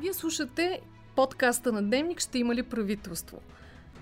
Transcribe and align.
Вие 0.00 0.12
слушате 0.12 0.80
подкаста 1.16 1.72
на 1.72 1.82
Дневник 1.82 2.20
«Ще 2.20 2.38
има 2.38 2.54
ли 2.54 2.62
правителство?». 2.62 3.40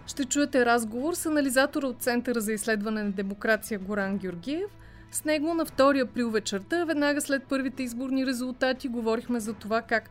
Ще 0.06 0.24
чуете 0.24 0.67
разговор 0.67 1.15
с 1.15 1.26
анализатора 1.26 1.87
от 1.87 2.03
Центъра 2.03 2.40
за 2.40 2.53
изследване 2.53 3.03
на 3.03 3.12
демокрация 3.12 3.79
Горан 3.79 4.19
Георгиев. 4.19 4.71
С 5.11 5.24
него 5.24 5.54
на 5.54 5.67
2 5.67 6.03
април 6.03 6.30
вечерта, 6.30 6.85
веднага 6.85 7.21
след 7.21 7.43
първите 7.45 7.82
изборни 7.82 8.27
резултати, 8.27 8.88
говорихме 8.88 9.40
за 9.40 9.53
това 9.53 9.82
как 9.82 10.10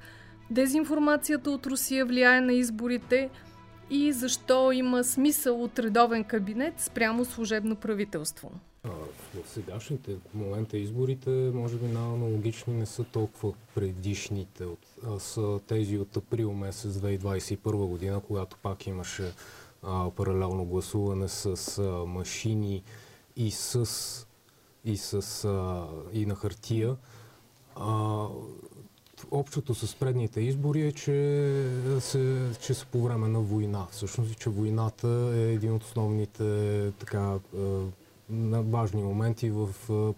дезинформацията 0.49 1.51
от 1.51 1.65
Русия 1.65 2.05
влияе 2.05 2.41
на 2.41 2.53
изборите 2.53 3.29
и 3.89 4.13
защо 4.13 4.71
има 4.71 5.03
смисъл 5.03 5.63
от 5.63 5.79
редовен 5.79 6.23
кабинет 6.23 6.79
спрямо 6.79 7.25
служебно 7.25 7.75
правителство. 7.75 8.51
В 8.83 9.49
сегашните 9.49 10.15
в 10.15 10.33
момента 10.33 10.77
изборите, 10.77 11.29
може 11.29 11.75
би 11.77 11.85
най-аналогични 11.85 12.73
не 12.73 12.85
са 12.85 13.03
толкова 13.03 13.53
предишните, 13.75 14.65
а, 15.07 15.19
са 15.19 15.59
тези 15.67 15.97
от 15.97 16.17
април 16.17 16.53
месец 16.53 16.93
2021 16.93 17.87
година, 17.87 18.21
когато 18.27 18.57
пак 18.57 18.87
имаше 18.87 19.31
а, 19.83 20.11
паралелно 20.11 20.65
гласуване 20.65 21.27
с 21.27 21.77
а, 21.77 22.05
машини 22.05 22.83
и 23.35 23.51
с 23.51 24.27
и, 24.85 24.97
с, 24.97 25.45
а, 25.45 25.87
и 26.13 26.25
на 26.25 26.35
хартия. 26.35 26.95
А, 27.75 28.27
общото 29.31 29.75
с 29.75 29.95
предните 29.95 30.41
избори 30.41 30.81
е, 30.81 30.91
че, 30.91 31.11
се, 31.99 32.49
че 32.61 32.73
са 32.73 32.85
по 32.85 33.03
време 33.03 33.27
на 33.27 33.39
война. 33.39 33.87
Всъщност, 33.91 34.39
че 34.39 34.49
войната 34.49 35.33
е 35.35 35.53
един 35.53 35.73
от 35.73 35.83
основните 35.83 36.91
така, 36.99 37.39
на 38.29 38.61
важни 38.61 39.03
моменти 39.03 39.49
в 39.49 39.69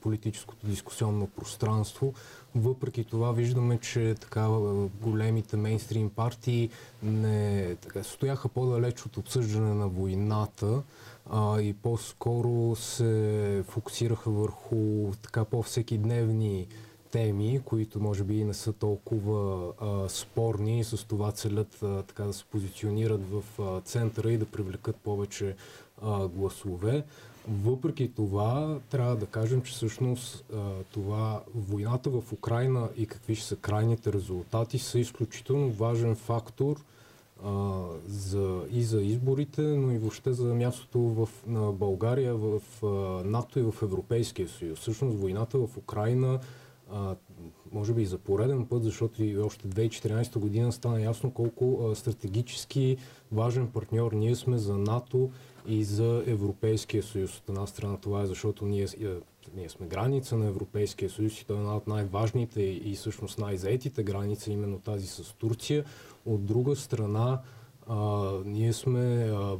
политическото 0.01 0.67
дискусионно 0.67 1.27
пространство. 1.27 2.13
Въпреки 2.55 3.03
това 3.03 3.31
виждаме, 3.31 3.77
че 3.77 4.15
така 4.21 4.49
големите 5.01 5.57
мейнстрим 5.57 6.09
партии 6.09 6.69
не 7.03 7.75
така, 7.75 8.03
стояха 8.03 8.49
по-далеч 8.49 9.05
от 9.05 9.17
обсъждане 9.17 9.73
на 9.73 9.87
войната 9.87 10.81
а, 11.29 11.61
и 11.61 11.73
по-скоро 11.73 12.75
се 12.75 13.63
фокусираха 13.67 14.31
върху 14.31 15.11
така 15.21 15.45
по-всеки 15.45 15.97
дневни 15.97 16.67
теми, 17.11 17.61
които 17.65 17.99
може 17.99 18.23
би 18.23 18.43
не 18.43 18.53
са 18.53 18.73
толкова 18.73 19.71
а, 19.81 20.09
спорни 20.09 20.79
и 20.79 20.83
с 20.83 21.07
това 21.07 21.31
целят 21.31 21.83
а, 21.83 22.03
така 22.03 22.23
да 22.23 22.33
се 22.33 22.45
позиционират 22.45 23.21
в 23.31 23.43
а, 23.59 23.81
центъра 23.81 24.31
и 24.31 24.37
да 24.37 24.45
привлекат 24.45 24.95
повече 24.95 25.55
а, 26.01 26.27
гласове. 26.27 27.03
Въпреки 27.49 28.11
това, 28.15 28.79
трябва 28.89 29.15
да 29.15 29.25
кажем, 29.25 29.61
че 29.61 29.71
всъщност 29.71 30.45
това 30.91 31.43
войната 31.55 32.09
в 32.09 32.33
Украина 32.33 32.89
и 32.97 33.05
какви 33.05 33.35
ще 33.35 33.45
са 33.45 33.55
крайните 33.55 34.13
резултати 34.13 34.79
са 34.79 34.99
изключително 34.99 35.69
важен 35.69 36.15
фактор 36.15 36.81
а, 37.45 37.81
за, 38.07 38.61
и 38.71 38.83
за 38.83 39.01
изборите, 39.01 39.61
но 39.61 39.91
и 39.91 39.97
въобще 39.97 40.33
за 40.33 40.53
мястото 40.53 40.99
в, 40.99 41.29
на 41.47 41.71
България 41.71 42.35
в 42.35 42.61
а, 42.83 42.87
НАТО 43.23 43.59
и 43.59 43.61
в 43.61 43.75
Европейския 43.81 44.47
съюз. 44.47 44.79
Всъщност 44.79 45.17
войната 45.17 45.57
в 45.57 45.77
Украина 45.77 46.39
а, 46.91 47.15
може 47.71 47.93
би 47.93 48.01
и 48.01 48.05
за 48.05 48.17
пореден 48.17 48.65
път, 48.65 48.83
защото 48.83 49.23
и 49.23 49.37
още 49.37 49.67
2014 49.67 50.39
година 50.39 50.71
стана 50.71 51.01
ясно 51.01 51.31
колко 51.31 51.89
а, 51.91 51.95
стратегически 51.95 52.97
важен 53.31 53.67
партньор 53.67 54.11
ние 54.11 54.35
сме 54.35 54.57
за 54.57 54.77
НАТО 54.77 55.31
и 55.67 55.83
за 55.83 56.23
Европейския 56.27 57.03
съюз. 57.03 57.37
От 57.37 57.49
една 57.49 57.67
страна 57.67 57.97
това 57.97 58.21
е 58.21 58.25
защото 58.25 58.65
ние, 58.65 58.83
е, 58.83 59.07
ние 59.55 59.69
сме 59.69 59.87
граница 59.87 60.37
на 60.37 60.45
Европейския 60.45 61.09
съюз 61.09 61.41
и 61.41 61.45
той 61.45 61.57
е 61.57 61.59
една 61.59 61.75
от 61.75 61.87
най-важните 61.87 62.61
и 62.61 62.95
всъщност 62.95 63.39
най-заетите 63.39 64.03
граници, 64.03 64.51
именно 64.51 64.79
тази 64.79 65.07
с 65.07 65.33
Турция. 65.33 65.85
От 66.25 66.45
друга 66.45 66.75
страна, 66.75 67.41
а, 67.87 68.31
ние 68.45 68.73
сме 68.73 69.29
а, 69.33 69.57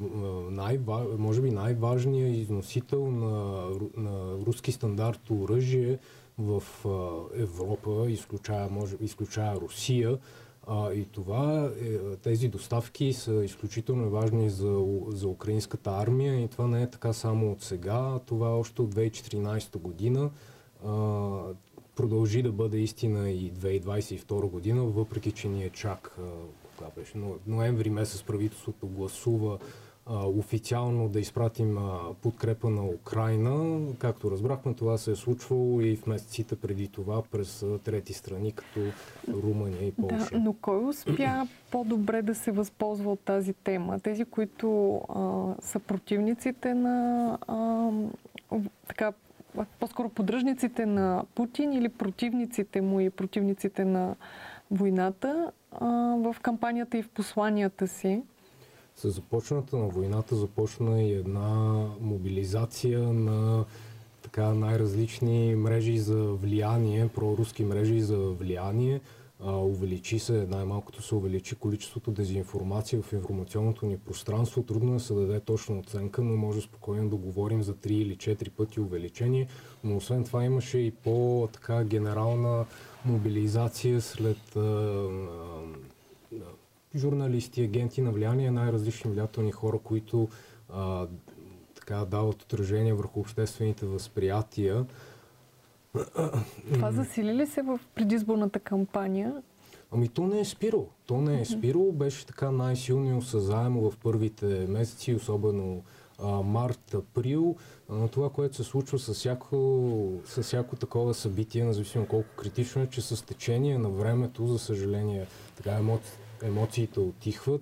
най 0.51 0.80
може 1.18 1.41
би 1.41 1.51
най-важният 1.51 2.35
износител 2.35 3.12
на, 3.12 3.68
на 3.97 4.46
руски 4.46 4.72
стандарт 4.72 5.30
оръжие 5.30 6.00
в 6.38 6.64
а, 6.86 7.42
Европа, 7.42 8.06
изключая, 8.09 8.70
може, 8.70 8.96
изключая 9.02 9.56
Русия. 9.56 10.18
А, 10.68 10.94
и 10.94 11.06
това, 11.06 11.72
е, 11.81 12.16
тези 12.16 12.48
доставки 12.48 13.14
са 13.14 13.34
изключително 13.34 14.09
важни 14.09 14.50
за, 14.50 14.86
за 15.08 15.28
украинската 15.28 15.92
армия 15.92 16.44
и 16.44 16.48
това 16.48 16.68
не 16.68 16.81
е 16.81 16.90
така 16.90 17.14
само 17.14 17.52
от 17.52 17.62
сега, 17.62 18.20
това 18.25 18.58
още 18.58 18.81
от 18.81 18.96
2014 18.96 19.78
година. 19.78 20.30
А, 20.86 20.90
продължи 21.96 22.42
да 22.42 22.52
бъде 22.52 22.78
истина 22.78 23.30
и 23.30 23.52
2022 23.54 24.50
година, 24.50 24.84
въпреки 24.84 25.31
че 25.31 25.48
ние 25.48 25.69
чак, 25.69 26.18
кога 26.78 26.90
беше, 26.96 27.18
ноември 27.48 27.90
месец 27.90 28.24
правителството 28.24 28.88
гласува 28.88 29.58
а, 29.62 29.87
официално 30.09 31.09
да 31.09 31.19
изпратим 31.19 31.78
подкрепа 32.22 32.69
на 32.69 32.85
Украина. 32.85 33.79
Както 34.00 34.31
разбрахме, 34.31 34.73
това 34.73 34.97
се 34.97 35.12
е 35.12 35.16
случвало 35.16 35.81
и 35.81 35.95
в 35.95 36.07
месеците 36.07 36.56
преди 36.56 36.88
това 36.88 37.22
през 37.22 37.66
трети 37.84 38.13
страни, 38.13 38.51
като 38.51 38.79
Румъния 39.29 39.88
и 39.88 39.91
Польша. 39.91 40.29
Да, 40.31 40.40
но 40.40 40.53
кой 40.53 40.85
успя 40.85 41.47
по-добре 41.72 42.22
да 42.22 42.35
се 42.35 42.51
възползва 42.51 43.12
от 43.12 43.19
тази 43.19 43.53
тема? 43.53 44.00
Тези, 44.00 44.25
които 44.25 44.95
а, 44.95 45.56
са 45.62 45.79
противниците 45.79 46.74
на 46.74 47.38
а, 47.47 47.89
така, 48.88 49.13
по-скоро 49.79 50.09
поддръжниците 50.09 50.85
на 50.85 51.24
Путин 51.35 51.74
или 51.74 51.89
противниците 51.89 52.81
му 52.81 53.00
и 53.00 53.09
противниците 53.09 53.85
на 53.85 54.16
войната 54.72 55.51
а, 55.72 55.88
в 56.18 56.35
кампанията 56.41 56.97
и 56.97 57.03
в 57.03 57.09
посланията 57.09 57.88
си? 57.88 58.24
С 58.97 59.09
започната 59.09 59.78
на 59.78 59.88
войната 59.88 60.35
започна 60.35 61.02
и 61.02 61.13
една 61.13 61.85
мобилизация 62.02 63.00
на 63.00 63.66
така 64.22 64.53
най-различни 64.53 65.56
мрежи 65.56 65.97
за 65.97 66.24
влияние, 66.24 67.07
проруски 67.07 67.63
мрежи 67.63 68.02
за 68.02 68.18
влияние. 68.18 69.02
А, 69.46 69.52
увеличи 69.52 70.19
се, 70.19 70.47
най-малкото 70.50 71.02
се 71.02 71.16
увеличи 71.16 71.56
количеството 71.56 72.12
дезинформация 72.12 73.02
в 73.02 73.13
информационното 73.13 73.86
ни 73.86 73.97
пространство. 73.97 74.63
Трудно 74.63 74.91
е 74.91 74.94
да 74.94 75.00
се 75.00 75.13
даде 75.13 75.40
точна 75.40 75.80
оценка, 75.80 76.22
но 76.22 76.38
може 76.38 76.62
спокойно 76.62 77.09
да 77.09 77.16
говорим 77.16 77.63
за 77.63 77.74
3 77.74 77.88
или 77.88 78.18
4 78.18 78.50
пъти 78.50 78.80
увеличение. 78.80 79.47
Но 79.84 79.97
освен 79.97 80.24
това 80.24 80.44
имаше 80.44 80.78
и 80.78 80.91
по-така 80.91 81.84
генерална 81.84 82.66
мобилизация 83.06 84.02
след 84.02 84.56
а, 84.56 84.59
а, 84.59 85.56
журналисти, 86.97 87.62
агенти 87.62 88.02
на 88.02 88.12
влияние, 88.12 88.52
най-различни 88.52 89.12
влиятелни 89.12 89.52
хора, 89.52 89.80
които 89.80 90.28
а, 90.69 91.08
така 91.75 92.06
дават 92.06 92.44
отражение 92.44 92.94
върху 92.94 93.19
обществените 93.19 93.85
възприятия. 93.85 94.85
Това 96.74 96.91
засили 96.91 97.34
ли 97.34 97.47
се 97.47 97.62
в 97.62 97.80
предизборната 97.96 98.59
кампания? 98.59 99.41
Ами 99.91 100.07
то 100.07 100.28
не 100.28 100.40
е 100.40 100.46
спирало. 100.46 100.88
То 101.06 101.22
не 101.22 101.41
е 101.41 101.46
спирало. 101.46 101.91
Беше 101.91 102.25
така 102.25 102.52
най-силно 102.52 103.09
и 103.09 103.13
осъзаемо 103.13 103.91
в 103.91 103.97
първите 103.97 104.46
месеци, 104.46 105.13
особено 105.13 105.84
а, 106.19 106.28
март, 106.28 106.94
април. 106.94 107.56
А, 107.90 108.07
това, 108.07 108.30
което 108.30 108.56
се 108.56 108.63
случва 108.63 109.00
с 109.00 109.13
всяко, 109.13 110.22
с 110.25 110.44
всяко 110.44 110.75
такова 110.75 111.13
събитие, 111.13 111.66
независимо 111.66 112.06
колко 112.06 112.30
критично 112.36 112.81
е, 112.81 112.88
че 112.88 113.02
с 113.02 113.25
течение 113.25 113.78
на 113.78 113.90
времето, 113.90 114.47
за 114.47 114.59
съжаление, 114.59 115.25
така 115.56 115.72
емоци, 115.72 116.12
емоциите 116.44 117.00
отихват, 117.00 117.62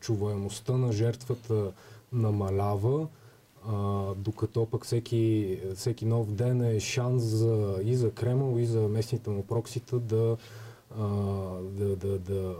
чуваемостта 0.00 0.72
на 0.72 0.92
жертвата 0.92 1.72
намалява, 2.12 3.06
докато 4.16 4.66
пък 4.66 4.84
всеки, 4.84 5.58
всеки 5.74 6.06
нов 6.06 6.32
ден 6.32 6.62
е 6.62 6.80
шанс 6.80 7.22
за, 7.22 7.78
и 7.84 7.94
за 7.96 8.10
Кремъл, 8.10 8.58
и 8.58 8.66
за 8.66 8.80
местните 8.80 9.30
му 9.30 9.42
проксита 9.42 9.98
да, 9.98 10.36
да, 11.62 11.96
да, 11.96 12.18
да 12.18 12.56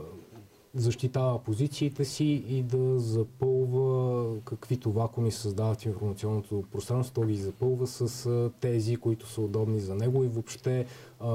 защитава 0.75 1.39
позициите 1.39 2.05
си 2.05 2.43
и 2.49 2.63
да 2.63 2.99
запълва 2.99 4.25
каквито 4.45 4.91
вакууми 4.91 5.31
създават 5.31 5.85
информационното 5.85 6.63
пространство, 6.71 7.13
то 7.13 7.21
ги 7.21 7.35
запълва 7.35 7.87
с 7.87 8.29
тези, 8.61 8.95
които 8.95 9.27
са 9.27 9.41
удобни 9.41 9.79
за 9.79 9.95
него 9.95 10.23
и 10.23 10.27
въобще 10.27 10.85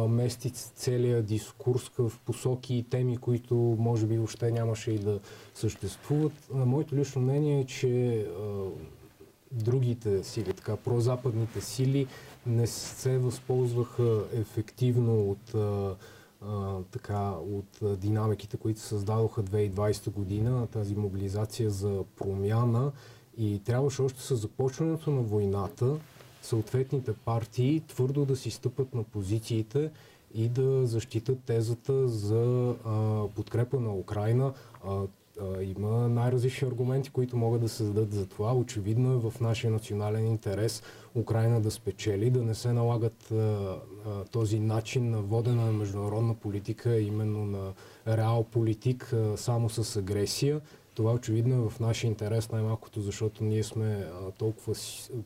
мести 0.09 0.51
целият 0.51 1.27
дискурс 1.27 1.91
в 1.99 2.13
посоки 2.27 2.75
и 2.75 2.83
теми, 2.83 3.17
които 3.17 3.55
може 3.79 4.07
би 4.07 4.17
въобще 4.17 4.51
нямаше 4.51 4.91
и 4.91 4.99
да 4.99 5.21
съществуват. 5.55 6.33
Моето 6.55 6.97
лично 6.97 7.23
мнение 7.23 7.61
е, 7.61 7.65
че 7.65 8.27
другите 9.53 10.25
сили, 10.25 10.53
така 10.53 10.77
прозападните 10.77 11.61
сили 11.61 12.07
не 12.47 12.67
се 12.67 13.19
възползваха 13.19 14.23
ефективно 14.35 15.31
от 15.31 15.55
така, 16.91 17.31
от 17.31 18.01
динамиките, 18.01 18.57
които 18.57 18.81
създадоха 18.81 19.43
2020 19.43 20.11
година, 20.11 20.67
тази 20.67 20.95
мобилизация 20.95 21.71
за 21.71 22.05
промяна 22.17 22.93
и 23.39 23.61
трябваше 23.65 24.03
още 24.03 24.23
с 24.23 24.37
започването 24.37 25.11
на 25.11 25.21
войната 25.23 25.97
съответните 26.43 27.13
партии 27.13 27.83
твърдо 27.89 28.25
да 28.25 28.37
си 28.37 28.51
стъпат 28.51 28.95
на 28.95 29.03
позициите 29.03 29.91
и 30.35 30.49
да 30.49 30.87
защитат 30.87 31.45
тезата 31.45 32.09
за 32.09 32.75
а, 32.85 33.25
подкрепа 33.35 33.81
на 33.81 33.95
Украина. 33.95 34.53
А, 34.87 35.03
има 35.63 36.09
най-различни 36.09 36.69
аргументи, 36.69 37.11
които 37.11 37.37
могат 37.37 37.61
да 37.61 37.69
се 37.69 37.85
дадат 37.85 38.13
за 38.13 38.27
това. 38.27 38.53
Очевидно 38.53 39.13
е 39.13 39.31
в 39.31 39.41
нашия 39.41 39.71
национален 39.71 40.27
интерес 40.27 40.83
Украина 41.15 41.61
да 41.61 41.71
спечели, 41.71 42.31
да 42.31 42.43
не 42.43 42.55
се 42.55 42.73
налагат 42.73 43.31
а, 43.31 43.37
а, 43.37 44.25
този 44.25 44.61
начин 44.61 45.11
на 45.11 45.23
водена 45.23 45.65
на 45.65 45.73
международна 45.73 46.35
политика, 46.35 47.01
именно 47.01 47.45
на 47.45 47.73
реал 48.09 48.45
политик, 48.45 49.13
а, 49.13 49.37
само 49.37 49.71
с 49.71 49.97
агресия. 49.97 50.61
Това 50.95 51.13
очевидно 51.13 51.55
е 51.55 51.69
в 51.71 51.81
нашия 51.81 52.09
интерес 52.09 52.51
най-малкото, 52.51 53.01
защото 53.01 53.45
ние 53.45 53.63
сме 53.63 53.85
а, 53.85 54.31
толкова 54.31 54.75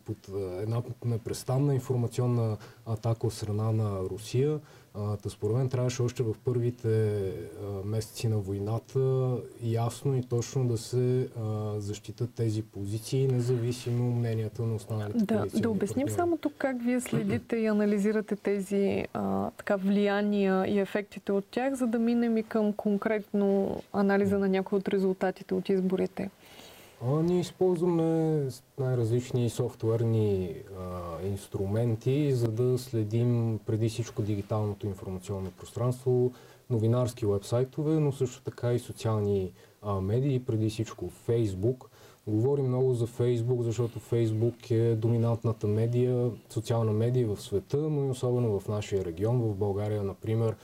под 0.04 0.28
а, 0.34 0.62
една 0.62 0.82
непрестанна 1.04 1.74
информационна 1.74 2.56
атака 2.86 3.26
от 3.26 3.32
страна 3.32 3.72
на 3.72 4.00
Русия. 4.00 4.60
Та 4.94 5.30
според 5.30 5.56
мен 5.56 5.68
трябваше 5.68 6.02
още 6.02 6.22
в 6.22 6.34
първите 6.44 7.32
месеци 7.84 8.28
на 8.28 8.38
войната 8.38 9.36
ясно 9.62 10.16
и 10.16 10.22
точно 10.22 10.68
да 10.68 10.78
се 10.78 11.28
защитат 11.78 12.34
тези 12.34 12.62
позиции, 12.62 13.26
независимо 13.26 14.12
мненията 14.12 14.62
на 14.62 14.74
останалите 14.74 15.24
Да, 15.24 15.46
да 15.54 15.70
обясним 15.70 16.06
партньори. 16.06 16.16
само 16.16 16.36
тук 16.36 16.52
как 16.58 16.82
вие 16.84 17.00
следите 17.00 17.56
и 17.56 17.66
анализирате 17.66 18.36
тези 18.36 19.04
а, 19.12 19.50
така 19.50 19.76
влияния 19.76 20.66
и 20.66 20.78
ефектите 20.78 21.32
от 21.32 21.44
тях, 21.44 21.74
за 21.74 21.86
да 21.86 21.98
минем 21.98 22.36
и 22.36 22.42
към 22.42 22.72
конкретно 22.72 23.80
анализа 23.92 24.38
на 24.38 24.48
някои 24.48 24.78
от 24.78 24.88
резултатите 24.88 25.54
от 25.54 25.68
изборите. 25.68 26.30
А, 27.06 27.22
ние 27.22 27.40
използваме 27.40 28.48
най-различни 28.78 29.50
софтуерни 29.50 30.54
а, 30.78 31.26
инструменти, 31.26 32.32
за 32.32 32.48
да 32.48 32.78
следим 32.78 33.60
преди 33.66 33.88
всичко 33.88 34.22
дигиталното 34.22 34.86
информационно 34.86 35.50
пространство, 35.50 36.32
новинарски 36.70 37.26
вебсайтове, 37.26 38.00
но 38.00 38.12
също 38.12 38.42
така 38.42 38.72
и 38.72 38.78
социални 38.78 39.52
а, 39.82 40.00
медии, 40.00 40.44
преди 40.44 40.70
всичко 40.70 41.08
Фейсбук. 41.08 41.90
Говорим 42.26 42.66
много 42.66 42.94
за 42.94 43.06
Фейсбук, 43.06 43.62
защото 43.62 43.98
Фейсбук 43.98 44.70
е 44.70 44.94
доминантната 44.94 45.66
медия, 45.66 46.30
социална 46.50 46.92
медия 46.92 47.28
в 47.28 47.40
света, 47.42 47.76
но 47.76 48.06
и 48.06 48.10
особено 48.10 48.60
в 48.60 48.68
нашия 48.68 49.04
регион. 49.04 49.40
В 49.40 49.54
България, 49.54 50.02
например, 50.02 50.56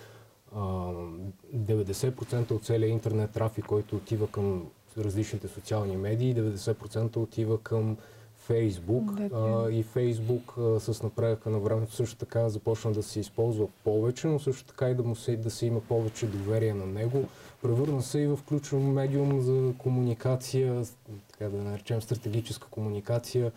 90% 0.55 2.51
от 2.51 2.65
целия 2.65 2.89
интернет 2.89 3.31
трафик, 3.31 3.67
който 3.67 3.97
отива 3.97 4.27
към 4.27 4.67
различните 4.99 5.49
социални 5.49 5.97
медии, 5.97 6.35
90% 6.35 7.17
отива 7.17 7.59
към 7.63 7.97
Фейсбук 8.37 9.11
а, 9.35 9.71
и 9.71 9.83
Фейсбук 9.83 10.55
с 10.79 11.03
напредъка 11.03 11.51
на 11.51 11.59
времето 11.59 11.95
също 11.95 12.17
така 12.17 12.49
започна 12.49 12.93
да 12.93 13.03
се 13.03 13.21
използва 13.21 13.69
повече, 13.85 14.27
но 14.27 14.39
също 14.39 14.65
така 14.65 14.91
и 14.91 14.95
да, 14.95 15.03
му 15.03 15.17
се, 15.17 15.37
да 15.37 15.51
се 15.51 15.67
има 15.67 15.81
повече 15.81 16.27
доверие 16.27 16.75
на 16.75 16.87
него. 16.87 17.29
Превърна 17.63 18.03
се 18.03 18.19
и 18.19 18.27
в 18.27 18.39
ключов 18.49 18.83
медиум 18.83 19.41
за 19.41 19.73
комуникация, 19.79 20.85
така 21.33 21.49
да 21.51 21.63
наречем 21.63 22.03
стратегическа 22.03 22.67
комуникация, 22.71 23.53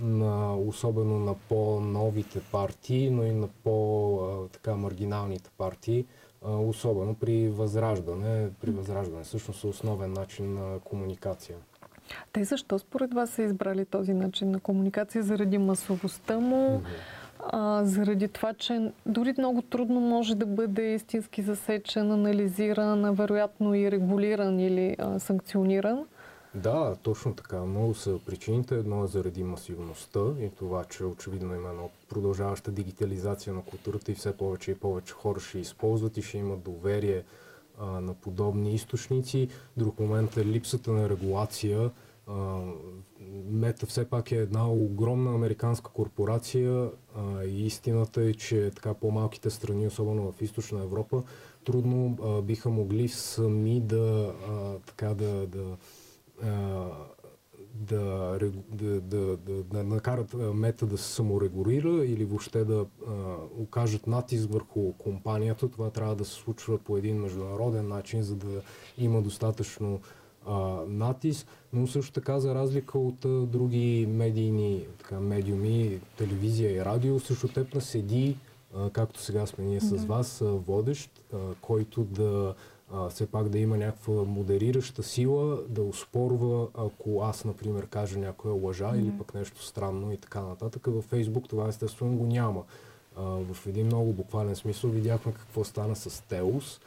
на, 0.00 0.56
особено 0.56 1.18
на 1.18 1.34
по-новите 1.34 2.40
партии, 2.52 3.10
но 3.10 3.24
и 3.24 3.32
на 3.32 3.48
по-маргиналните 3.64 5.50
партии 5.58 6.06
особено 6.42 7.14
при 7.14 7.48
възраждане. 7.48 8.48
При 8.60 8.70
възраждане 8.70 9.22
всъщност 9.22 9.64
е 9.64 9.66
основен 9.66 10.12
начин 10.12 10.54
на 10.54 10.78
комуникация. 10.78 11.56
Те 12.32 12.44
защо 12.44 12.78
според 12.78 13.14
вас 13.14 13.30
са 13.30 13.42
избрали 13.42 13.84
този 13.84 14.14
начин 14.14 14.50
на 14.50 14.60
комуникация? 14.60 15.22
Заради 15.22 15.58
масовостта 15.58 16.38
му? 16.38 16.82
А, 17.46 17.84
заради 17.84 18.28
това, 18.28 18.54
че 18.54 18.92
дори 19.06 19.34
много 19.38 19.62
трудно 19.62 20.00
може 20.00 20.34
да 20.34 20.46
бъде 20.46 20.94
истински 20.94 21.42
засечен, 21.42 22.12
анализиран, 22.12 23.04
а 23.04 23.12
вероятно 23.12 23.74
и 23.74 23.90
регулиран 23.90 24.60
или 24.60 24.96
а, 24.98 25.18
санкциониран? 25.18 26.04
Да, 26.54 26.96
точно 27.02 27.34
така. 27.34 27.64
Много 27.64 27.94
са 27.94 28.18
причините. 28.26 28.74
Едно 28.74 29.04
е 29.04 29.06
заради 29.06 29.44
масивността 29.44 30.20
и 30.40 30.50
това, 30.58 30.84
че 30.84 31.04
очевидно 31.04 31.54
има 31.54 31.68
едно 31.68 31.90
продължаваща 32.08 32.70
дигитализация 32.70 33.54
на 33.54 33.62
културата 33.62 34.12
и 34.12 34.14
все 34.14 34.36
повече 34.36 34.70
и 34.70 34.74
повече 34.74 35.12
хора 35.14 35.40
ще 35.40 35.58
използват 35.58 36.16
и 36.16 36.22
ще 36.22 36.38
имат 36.38 36.62
доверие 36.62 37.24
а, 37.78 37.86
на 38.00 38.14
подобни 38.14 38.74
източници. 38.74 39.48
Друг 39.76 40.00
момент 40.00 40.36
е 40.36 40.44
липсата 40.44 40.92
на 40.92 41.08
регулация. 41.08 41.90
Мета 43.50 43.86
все 43.86 44.04
пак 44.04 44.32
е 44.32 44.36
една 44.36 44.70
огромна 44.70 45.34
американска 45.34 45.90
корпорация 45.90 46.90
а, 47.16 47.44
и 47.44 47.66
истината 47.66 48.22
е, 48.22 48.34
че 48.34 48.70
така 48.74 48.94
по-малките 48.94 49.50
страни, 49.50 49.86
особено 49.86 50.32
в 50.32 50.42
източна 50.42 50.82
Европа, 50.82 51.22
трудно 51.64 52.18
а, 52.22 52.42
биха 52.42 52.70
могли 52.70 53.08
сами 53.08 53.80
да, 53.80 54.34
а, 54.50 54.78
така 54.86 55.14
да, 55.14 55.46
да 55.46 55.76
да, 57.80 58.38
да, 58.72 59.00
да, 59.00 59.36
да, 59.36 59.62
да 59.62 59.84
накарат 59.84 60.34
мета 60.34 60.86
да 60.86 60.98
се 60.98 61.12
саморегулира 61.12 62.06
или 62.06 62.24
въобще 62.24 62.64
да 62.64 62.86
а, 63.06 63.12
окажат 63.58 64.06
натиск 64.06 64.52
върху 64.52 64.92
компанията. 64.92 65.68
Това 65.68 65.90
трябва 65.90 66.14
да 66.14 66.24
се 66.24 66.34
случва 66.34 66.78
по 66.78 66.96
един 66.96 67.16
международен 67.16 67.88
начин, 67.88 68.22
за 68.22 68.36
да 68.36 68.62
има 68.98 69.22
достатъчно 69.22 70.00
а, 70.46 70.58
натиск, 70.88 71.46
но 71.72 71.86
също 71.86 72.12
така 72.12 72.40
за 72.40 72.54
разлика 72.54 72.98
от 72.98 73.24
а, 73.24 73.28
други 73.28 74.06
медийни 74.10 74.86
така, 74.98 75.20
медиуми, 75.20 76.00
телевизия 76.16 76.72
и 76.72 76.84
радио, 76.84 77.20
също 77.20 77.48
теб 77.48 77.82
седи, 77.82 78.36
а, 78.74 78.90
както 78.90 79.20
сега 79.20 79.46
сме 79.46 79.64
ние 79.64 79.80
с 79.80 80.04
вас, 80.04 80.42
а, 80.42 80.44
водещ, 80.44 81.10
а, 81.32 81.36
който 81.60 82.04
да 82.04 82.54
а, 82.92 83.08
все 83.08 83.26
пак 83.26 83.48
да 83.48 83.58
има 83.58 83.76
някаква 83.76 84.24
модерираща 84.24 85.02
сила, 85.02 85.62
да 85.68 85.82
успорва, 85.82 86.68
ако 86.74 87.22
аз, 87.22 87.44
например, 87.44 87.86
кажа 87.86 88.18
някоя 88.18 88.54
лъжа 88.54 88.92
mm-hmm. 88.92 89.00
или 89.00 89.18
пък 89.18 89.34
нещо 89.34 89.62
странно 89.62 90.12
и 90.12 90.16
така 90.16 90.42
нататък. 90.42 90.86
Във 90.86 91.04
Фейсбук 91.04 91.48
това 91.48 91.68
естествено 91.68 92.16
го 92.16 92.26
няма. 92.26 92.62
А, 93.16 93.22
в 93.22 93.66
един 93.66 93.86
много 93.86 94.12
буквален 94.12 94.56
смисъл 94.56 94.90
видяхме 94.90 95.32
какво 95.32 95.64
стана 95.64 95.96
с 95.96 96.22
Теус. 96.28 96.80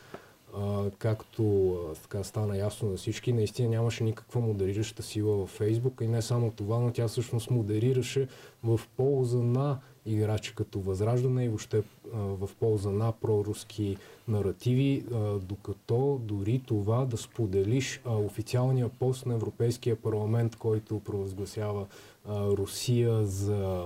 А, 0.57 0.89
както 0.98 1.71
а, 1.71 1.95
така 1.95 2.24
стана 2.24 2.57
ясно 2.57 2.89
на 2.89 2.98
всички, 2.98 3.33
наистина 3.33 3.69
нямаше 3.69 4.03
никаква 4.03 4.42
модерираща 4.42 5.03
сила 5.03 5.38
във 5.38 5.50
Фейсбук. 5.50 6.01
И 6.01 6.07
не 6.07 6.21
само 6.21 6.51
това, 6.51 6.80
но 6.80 6.92
тя 6.92 7.07
всъщност 7.07 7.51
модерираше 7.51 8.27
в 8.63 8.81
полза 8.98 9.38
на 9.38 9.80
играчи 10.06 10.56
като 10.56 10.80
Възраждане 10.80 11.45
и 11.45 11.48
въобще 11.48 11.83
в 12.13 12.50
полза 12.59 12.89
на 12.89 13.12
проруски 13.12 13.98
наративи, 14.27 15.05
докато 15.41 16.22
дори 16.24 16.62
това 16.67 17.05
да 17.05 17.17
споделиш 17.17 18.01
официалния 18.05 18.89
пост 18.89 19.25
на 19.25 19.34
Европейския 19.34 19.96
парламент, 19.96 20.55
който 20.55 21.00
провъзгласява 21.00 21.86
Русия 22.29 23.25
за 23.25 23.84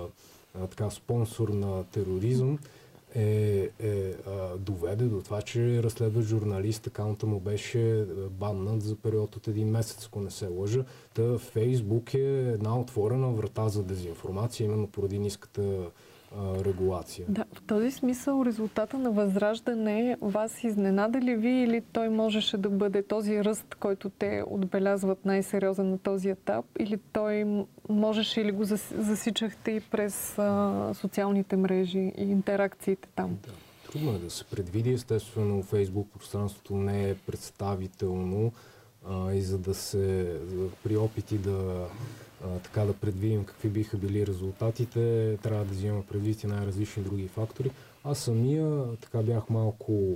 така 0.53 0.89
спонсор 0.89 1.49
на 1.49 1.83
тероризъм, 1.83 2.59
е, 3.15 3.69
е 3.79 4.13
а, 4.27 4.57
доведе 4.57 5.05
до 5.05 5.21
това, 5.21 5.41
че 5.41 5.83
разследва 5.83 6.21
журналист, 6.21 6.87
акаунта 6.87 7.25
му 7.25 7.39
беше 7.39 8.05
баннат 8.29 8.81
за 8.81 8.95
период 8.95 9.35
от 9.35 9.47
един 9.47 9.69
месец, 9.69 10.05
ако 10.05 10.21
не 10.21 10.31
се 10.31 10.47
лъжа. 10.47 10.85
Та 11.13 11.37
Фейсбук 11.37 12.13
е 12.13 12.51
една 12.53 12.79
отворена 12.79 13.27
врата 13.27 13.69
за 13.69 13.83
дезинформация, 13.83 14.65
именно 14.65 14.87
поради 14.87 15.19
ниската 15.19 15.89
регулация. 16.65 17.25
Да, 17.29 17.45
в 17.53 17.61
този 17.61 17.91
смисъл 17.91 18.45
резултата 18.45 18.97
на 18.97 19.11
възраждане 19.11 20.17
вас 20.21 20.63
изненада 20.63 21.21
ли 21.21 21.35
ви 21.35 21.49
или 21.49 21.81
той 21.81 22.09
можеше 22.09 22.57
да 22.57 22.69
бъде 22.69 23.03
този 23.03 23.43
ръст, 23.43 23.75
който 23.75 24.09
те 24.09 24.43
отбелязват 24.47 25.25
най-сериозен 25.25 25.89
на 25.89 25.97
този 25.97 26.29
етап 26.29 26.65
или 26.79 26.99
той 27.13 27.65
можеше 27.89 28.41
или 28.41 28.51
го 28.51 28.63
засичахте 28.97 29.71
и 29.71 29.79
през 29.79 30.39
а, 30.39 30.91
социалните 30.93 31.55
мрежи 31.55 32.13
и 32.17 32.23
интеракциите 32.23 33.09
там? 33.15 33.37
Да. 33.43 33.51
Трудно 33.91 34.15
е 34.15 34.19
да 34.19 34.29
се 34.29 34.43
предвиди. 34.43 34.93
Естествено, 34.93 35.63
Фейсбук 35.63 36.07
пространството 36.13 36.75
не 36.75 37.09
е 37.09 37.15
представително 37.15 38.51
а, 39.09 39.33
и 39.33 39.41
за 39.41 39.57
да 39.57 39.73
се 39.73 40.35
при 40.83 40.97
опити 40.97 41.37
да 41.37 41.87
а, 42.43 42.59
така 42.59 42.81
да 42.81 42.93
предвидим 42.93 43.43
какви 43.43 43.69
биха 43.69 43.97
били 43.97 44.27
резултатите, 44.27 45.37
трябва 45.43 45.65
да 45.65 45.71
взимаме 45.71 46.03
предвид 46.05 46.43
и 46.43 46.47
най-различни 46.47 47.03
други 47.03 47.27
фактори. 47.27 47.71
Аз 48.03 48.19
самия 48.19 48.95
така 49.01 49.21
бях 49.21 49.49
малко, 49.49 50.15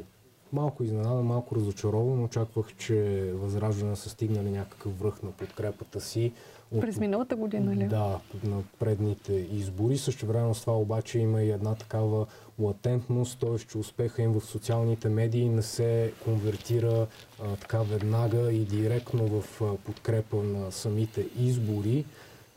малко 0.53 0.83
изненадан, 0.83 1.25
малко 1.25 1.55
разочарован. 1.55 2.23
Очаквах, 2.23 2.75
че 2.77 3.29
Възраждане 3.33 3.95
са 3.95 4.09
стигнали 4.09 4.49
някакъв 4.49 4.99
връх 4.99 5.23
на 5.23 5.31
подкрепата 5.31 6.01
си. 6.01 6.31
От, 6.71 6.81
През 6.81 6.97
миналата 6.97 7.35
година 7.35 7.75
ли? 7.75 7.87
Да, 7.87 8.19
на 8.43 8.61
предните 8.79 9.33
избори. 9.33 9.97
Също 9.97 10.25
време 10.25 10.53
с 10.53 10.61
това 10.61 10.77
обаче 10.77 11.19
има 11.19 11.41
и 11.41 11.51
една 11.51 11.75
такава 11.75 12.25
латентност, 12.59 13.39
т.е. 13.39 13.57
че 13.57 13.77
успеха 13.77 14.21
им 14.21 14.31
в 14.31 14.41
социалните 14.41 15.09
медии 15.09 15.49
не 15.49 15.61
се 15.61 16.13
конвертира 16.23 17.07
а, 17.43 17.55
така 17.55 17.81
веднага 17.81 18.51
и 18.51 18.59
директно 18.59 19.41
в 19.41 19.61
а, 19.61 19.77
подкрепа 19.77 20.37
на 20.37 20.71
самите 20.71 21.27
избори. 21.39 22.05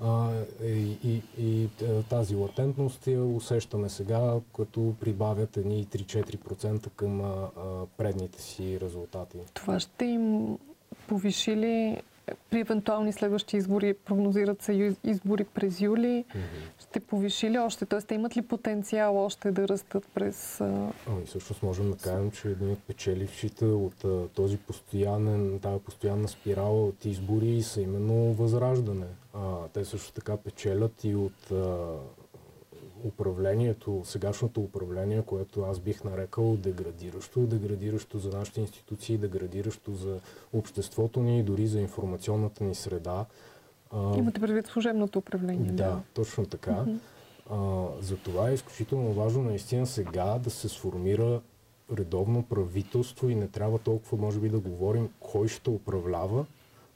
А, 0.04 0.30
и, 0.64 0.96
и, 1.04 1.22
и 1.38 1.68
тази 2.10 2.34
латентност 2.34 3.06
я 3.06 3.24
усещаме 3.24 3.88
сега, 3.88 4.34
като 4.56 4.94
прибавят 5.00 5.56
едни 5.56 5.86
3-4% 5.86 6.90
към 6.90 7.22
предните 7.96 8.42
си 8.42 8.80
резултати. 8.80 9.38
Това 9.54 9.80
ще 9.80 10.04
им 10.04 10.58
повиши 11.08 11.56
ли 11.56 12.02
при 12.50 12.60
евентуални 12.60 13.12
следващи 13.12 13.56
избори, 13.56 13.94
прогнозират 13.94 14.62
се 14.62 14.94
избори 15.04 15.44
през 15.44 15.80
юли, 15.80 16.24
mm-hmm. 16.28 16.82
ще 16.82 17.00
повиши 17.00 17.50
ли 17.50 17.58
още? 17.58 17.86
Т.е. 17.86 18.00
те 18.00 18.14
имат 18.14 18.36
ли 18.36 18.42
потенциал 18.42 19.24
още 19.24 19.52
да 19.52 19.68
растат 19.68 20.08
през... 20.14 20.60
Ами 20.60 21.26
всъщност 21.26 21.62
можем 21.62 21.90
да 21.90 21.96
кажем, 21.96 22.30
че 22.30 22.48
един 22.48 22.70
от 22.70 22.78
печелившите 22.78 23.64
от 23.64 24.04
този 24.34 24.56
постоянен, 24.56 25.58
тази 25.62 25.80
постоянна 25.84 26.28
спирала 26.28 26.84
от 26.84 27.04
избори 27.04 27.62
са 27.62 27.80
именно 27.80 28.32
възраждане. 28.32 29.06
А, 29.34 29.68
те 29.72 29.84
също 29.84 30.12
така 30.12 30.36
печелят 30.36 31.04
и 31.04 31.14
от 31.14 31.50
а, 31.50 31.96
управлението, 33.04 34.02
сегашното 34.04 34.60
управление, 34.60 35.22
което 35.22 35.62
аз 35.62 35.78
бих 35.78 36.04
нарекал 36.04 36.56
деградиращо, 36.56 37.40
деградиращо 37.40 38.18
за 38.18 38.38
нашите 38.38 38.60
институции, 38.60 39.18
деградиращо 39.18 39.94
за 39.94 40.20
обществото 40.52 41.22
ни 41.22 41.38
и 41.38 41.42
дори 41.42 41.66
за 41.66 41.80
информационната 41.80 42.64
ни 42.64 42.74
среда. 42.74 43.24
Имате 44.16 44.40
предвид 44.40 44.66
служебното 44.66 45.18
управление. 45.18 45.72
Да, 45.72 45.84
да. 45.84 46.00
точно 46.14 46.46
така. 46.46 46.70
Uh-huh. 46.70 46.98
А, 47.50 47.86
затова 48.00 48.50
е 48.50 48.54
изключително 48.54 49.12
важно 49.12 49.42
наистина 49.42 49.86
сега 49.86 50.38
да 50.38 50.50
се 50.50 50.68
сформира 50.68 51.40
редовно 51.98 52.42
правителство 52.42 53.28
и 53.28 53.34
не 53.34 53.48
трябва 53.48 53.78
толкова, 53.78 54.18
може 54.18 54.40
би, 54.40 54.48
да 54.48 54.58
говорим 54.58 55.08
кой 55.20 55.48
ще 55.48 55.70
управлява, 55.70 56.46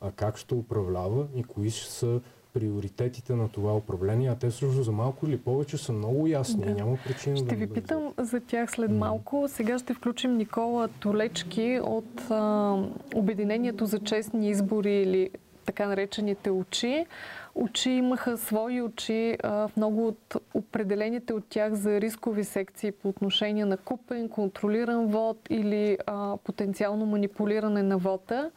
а 0.00 0.12
как 0.12 0.36
ще 0.36 0.54
управлява 0.54 1.26
и 1.34 1.44
кои 1.44 1.70
ще 1.70 1.92
са 1.92 2.20
приоритетите 2.56 3.34
на 3.34 3.48
това 3.48 3.76
управление, 3.76 4.30
а 4.30 4.34
те 4.34 4.50
също 4.50 4.82
за 4.82 4.92
малко 4.92 5.26
или 5.26 5.38
повече 5.38 5.76
са 5.76 5.92
много 5.92 6.26
ясни. 6.26 6.64
Да. 6.64 6.74
Няма 6.74 6.98
причина 7.06 7.36
ще 7.36 7.46
да 7.46 7.54
ви 7.54 7.66
питам 7.66 8.12
за 8.18 8.40
тях 8.40 8.70
след 8.70 8.90
малко. 8.90 9.44
Сега 9.48 9.78
ще 9.78 9.94
включим 9.94 10.36
Никола 10.36 10.88
Толечки 10.88 11.80
от 11.82 12.30
а, 12.30 12.76
Обединението 13.14 13.86
за 13.86 13.98
честни 13.98 14.50
избори 14.50 14.94
или 14.94 15.30
така 15.66 15.86
наречените 15.86 16.50
очи. 16.50 17.06
Очи 17.54 17.90
имаха 17.90 18.36
свои 18.36 18.82
очи 18.82 19.36
а, 19.42 19.68
в 19.68 19.76
много 19.76 20.06
от 20.08 20.36
определените 20.54 21.32
от 21.32 21.44
тях 21.48 21.74
за 21.74 22.00
рискови 22.00 22.44
секции 22.44 22.92
по 22.92 23.08
отношение 23.08 23.64
на 23.64 23.76
купен, 23.76 24.28
контролиран 24.28 25.06
вод 25.06 25.38
или 25.50 25.98
а, 26.06 26.36
потенциално 26.44 27.06
манипулиране 27.06 27.82
на 27.82 27.98
вода. 27.98 28.50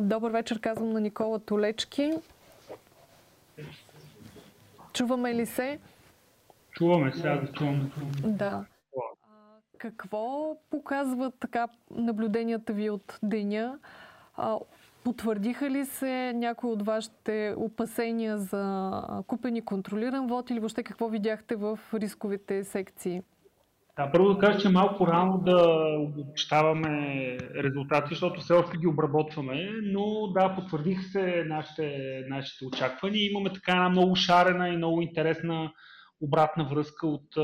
Добър 0.00 0.30
вечер, 0.30 0.60
казвам 0.60 0.92
на 0.92 1.00
Никола 1.00 1.38
Толечки. 1.38 2.12
Чуваме 4.92 5.34
ли 5.34 5.46
се? 5.46 5.78
Чуваме 6.70 7.12
сега, 7.12 7.36
да 7.36 7.52
чуваме. 7.52 7.90
Да. 8.24 8.64
А, 8.96 9.00
какво 9.78 10.56
показват 10.70 11.34
така 11.40 11.68
наблюденията 11.90 12.72
ви 12.72 12.90
от 12.90 13.18
деня? 13.22 13.78
А, 14.36 14.58
потвърдиха 15.04 15.70
ли 15.70 15.86
се 15.86 16.32
някои 16.32 16.70
от 16.70 16.86
вашите 16.86 17.54
опасения 17.56 18.38
за 18.38 18.92
купени 19.26 19.64
контролиран 19.64 20.26
вод 20.26 20.50
или 20.50 20.60
въобще 20.60 20.82
какво 20.82 21.08
видяхте 21.08 21.56
в 21.56 21.78
рисковите 21.94 22.64
секции? 22.64 23.22
Да, 23.96 24.10
първо 24.12 24.34
да 24.34 24.38
кажа, 24.38 24.60
че 24.60 24.68
е 24.68 24.70
малко 24.70 25.06
рано 25.06 25.38
да 25.38 25.86
обобщаваме 25.98 27.36
резултати, 27.54 28.08
защото 28.10 28.40
все 28.40 28.52
още 28.52 28.76
ги 28.76 28.86
обработваме, 28.86 29.70
но 29.82 30.26
да, 30.26 30.54
потвърдиха 30.54 31.02
се 31.02 31.44
нашите, 31.46 32.24
нашите 32.28 32.64
очаквания. 32.64 33.30
Имаме 33.30 33.52
така 33.52 33.72
една 33.72 33.88
много 33.88 34.16
шарена 34.16 34.68
и 34.68 34.76
много 34.76 35.02
интересна 35.02 35.72
обратна 36.20 36.64
връзка 36.64 37.06
от, 37.06 37.36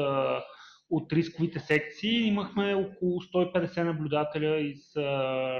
от 0.90 1.12
рисковите 1.12 1.58
секции. 1.58 2.26
Имахме 2.26 2.74
около 2.74 3.20
150 3.20 3.82
наблюдателя 3.82 4.60
из 4.60 4.96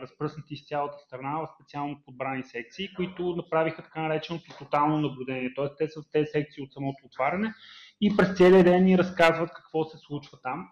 разпръснати 0.03 0.55
из 0.55 0.67
цялата 0.67 0.99
страна 0.99 1.39
в 1.39 1.49
специално 1.55 2.03
подбрани 2.05 2.45
секции, 2.45 2.95
които 2.97 3.37
направиха 3.37 3.83
така 3.83 4.03
нареченото 4.03 4.59
тотално 4.59 5.01
наблюдение. 5.01 5.53
Тоест 5.57 5.75
те 5.79 5.89
са 5.89 6.01
в 6.01 6.11
тези 6.13 6.27
секции 6.27 6.63
от 6.63 6.73
самото 6.73 6.99
отваряне 7.05 7.55
и 8.01 8.17
през 8.17 8.37
целия 8.37 8.65
ден 8.65 8.85
ни 8.85 8.99
разказват 8.99 9.51
какво 9.55 9.85
се 9.85 9.99
случва 9.99 10.39
там. 10.43 10.69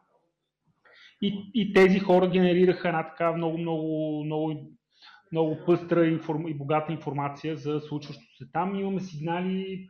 И, 1.22 1.50
и 1.54 1.72
тези 1.72 1.98
хора 1.98 2.30
генерираха 2.30 2.88
една 2.88 3.02
така 3.02 3.32
много, 3.32 3.58
много, 3.58 4.24
много, 4.24 4.70
много 5.32 5.58
пъстра 5.66 6.06
информ... 6.06 6.48
и 6.48 6.54
богата 6.54 6.92
информация 6.92 7.56
за 7.56 7.80
случващото 7.80 8.36
се 8.36 8.50
там. 8.52 8.78
Имаме 8.78 9.00
сигнали, 9.00 9.88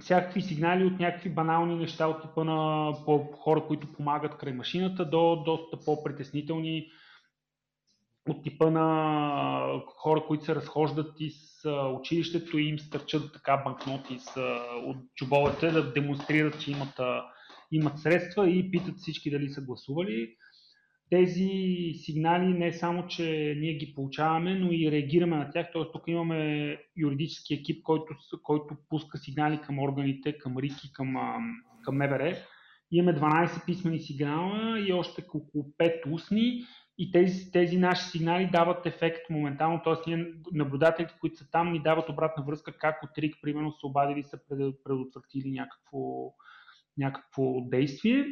всякакви 0.00 0.42
сигнали 0.42 0.84
от 0.84 0.98
някакви 0.98 1.30
банални 1.30 1.76
неща 1.76 2.06
от 2.06 2.22
типа 2.22 2.44
на 2.44 2.92
хора, 3.38 3.64
които 3.66 3.92
помагат 3.92 4.38
край 4.38 4.52
машината, 4.52 5.04
до 5.04 5.36
доста 5.36 5.84
по-притеснителни 5.84 6.90
от 8.28 8.42
типа 8.42 8.70
на 8.70 9.82
хора, 9.86 10.24
които 10.26 10.44
се 10.44 10.54
разхождат 10.54 11.20
из 11.20 11.64
училището 12.00 12.58
и 12.58 12.68
им 12.68 12.78
стърчат 12.78 13.32
така 13.32 13.56
банкноти 13.56 14.18
от 14.84 14.96
чубовете 15.14 15.70
да 15.70 15.92
демонстрират, 15.92 16.60
че 16.60 16.70
имат 16.70 17.00
имат 17.72 17.98
средства 17.98 18.50
и 18.50 18.70
питат 18.70 18.96
всички 18.96 19.30
дали 19.30 19.50
са 19.50 19.60
гласували. 19.60 20.34
Тези 21.10 21.50
сигнали 21.94 22.58
не 22.58 22.72
само, 22.72 23.06
че 23.06 23.54
ние 23.58 23.74
ги 23.74 23.94
получаваме, 23.94 24.54
но 24.54 24.72
и 24.72 24.90
реагираме 24.90 25.36
на 25.36 25.50
тях. 25.50 25.66
Т.е. 25.72 25.82
тук 25.92 26.02
имаме 26.06 26.78
юридически 26.96 27.54
екип, 27.54 27.82
който, 27.82 28.14
който 28.42 28.76
пуска 28.88 29.18
сигнали 29.18 29.60
към 29.60 29.78
органите, 29.78 30.38
към 30.38 30.58
РИКИ, 30.58 30.92
към, 30.92 31.14
към 31.84 31.96
МВР. 31.96 32.36
Имаме 32.92 33.18
12 33.18 33.66
писмени 33.66 34.00
сигнала 34.00 34.80
и 34.80 34.92
още 34.92 35.24
около 35.34 35.64
5 35.78 36.12
устни 36.12 36.62
и 36.98 37.10
тези, 37.10 37.50
тези 37.50 37.78
наши 37.78 38.10
сигнали 38.10 38.50
дават 38.52 38.86
ефект 38.86 39.30
моментално, 39.30 39.80
т.е. 39.84 40.10
ние 40.10 40.32
наблюдателите, 40.52 41.14
които 41.20 41.36
са 41.36 41.50
там, 41.50 41.72
ни 41.72 41.82
дават 41.82 42.08
обратна 42.08 42.44
връзка 42.44 42.78
как 42.78 43.02
от 43.02 43.18
РИК, 43.18 43.36
примерно, 43.42 43.72
са 43.72 43.86
обадили 43.86 44.22
са 44.22 44.38
предотвратили 44.84 45.50
някакво, 45.50 46.32
някакво 46.98 47.60
действие. 47.60 48.24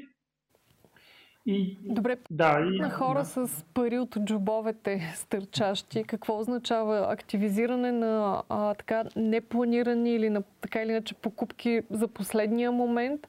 И, 1.47 1.79
Добре, 1.83 2.17
да, 2.31 2.61
и, 2.61 2.79
на 2.79 2.91
хора 2.91 3.19
да. 3.19 3.25
с 3.25 3.65
пари 3.75 3.99
от 3.99 4.17
джобовете 4.25 5.12
стърчащи, 5.15 6.05
какво 6.05 6.38
означава 6.38 7.12
активизиране 7.12 7.93
на 7.93 8.43
а, 8.49 8.75
така 8.75 9.05
непланирани 9.17 10.15
или 10.15 10.31
на 10.31 10.43
така 10.61 10.83
или 10.83 10.91
иначе 10.91 11.15
покупки 11.15 11.83
за 11.91 12.09
последния 12.09 12.73
момент? 12.73 13.29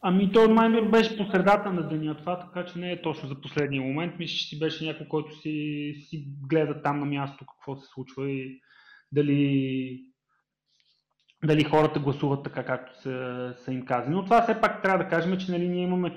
Ами 0.00 0.32
то 0.32 0.48
май 0.48 0.82
беше 0.82 1.16
по 1.16 1.24
средата 1.24 1.72
на 1.72 1.88
деня 1.88 2.16
това, 2.16 2.40
така 2.40 2.64
че 2.64 2.78
не 2.78 2.92
е 2.92 3.02
точно 3.02 3.28
за 3.28 3.40
последния 3.40 3.82
момент. 3.82 4.18
Мисля, 4.18 4.36
че 4.36 4.48
си 4.48 4.58
беше 4.58 4.84
някой, 4.84 5.08
който 5.08 5.36
си, 5.36 5.94
си 6.08 6.28
гледа 6.48 6.82
там 6.82 7.00
на 7.00 7.06
място 7.06 7.46
какво 7.46 7.76
се 7.76 7.86
случва 7.86 8.30
и 8.30 8.60
дали 9.12 10.00
дали 11.44 11.64
хората 11.64 12.00
гласуват 12.00 12.44
така, 12.44 12.64
както 12.64 13.00
са, 13.00 13.54
са 13.64 13.72
им 13.72 13.86
казани. 13.86 14.14
Но 14.14 14.24
това 14.24 14.42
все 14.42 14.60
пак 14.60 14.82
трябва 14.82 15.04
да 15.04 15.10
кажем, 15.10 15.38
че 15.38 15.52
нали, 15.52 15.68
ние 15.68 15.82
имаме 15.82 16.16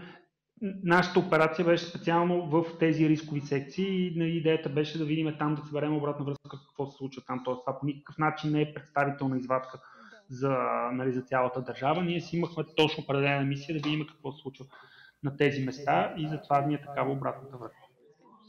Нашата 0.62 1.20
операция 1.20 1.66
беше 1.66 1.86
специално 1.86 2.50
в 2.50 2.66
тези 2.80 3.10
рискови 3.10 3.42
секции 3.42 4.08
и 4.08 4.20
нали, 4.20 4.38
идеята 4.38 4.70
беше 4.70 4.98
да 4.98 5.06
видим 5.06 5.36
там 5.40 5.56
да 5.56 5.62
съберем 5.62 5.96
обратна 5.96 6.26
връзка 6.26 6.50
какво 6.50 6.86
се 6.86 6.98
случва 6.98 7.22
там. 7.28 7.42
Тоест, 7.46 7.62
това 7.66 7.80
по 7.80 7.86
никакъв 7.86 8.18
начин 8.18 8.52
не 8.52 8.62
е 8.62 8.74
представителна 8.74 9.38
извадка 9.38 9.82
за, 10.30 10.58
нали, 10.94 11.12
за 11.12 11.22
цялата 11.22 11.62
държава. 11.62 12.04
Ние 12.04 12.22
си 12.22 12.38
имахме 12.38 12.64
точно 12.78 13.04
определена 13.04 13.46
мисия 13.46 13.80
да 13.80 13.90
видим 13.90 14.08
какво 14.08 14.32
се 14.32 14.42
случва 14.42 14.66
на 15.24 15.38
тези 15.38 15.66
места 15.66 16.14
и 16.18 16.28
затова 16.28 16.62
ни 16.62 16.74
е 16.74 16.82
такава 16.82 17.12
обратната 17.12 17.58
връзка. 17.58 17.88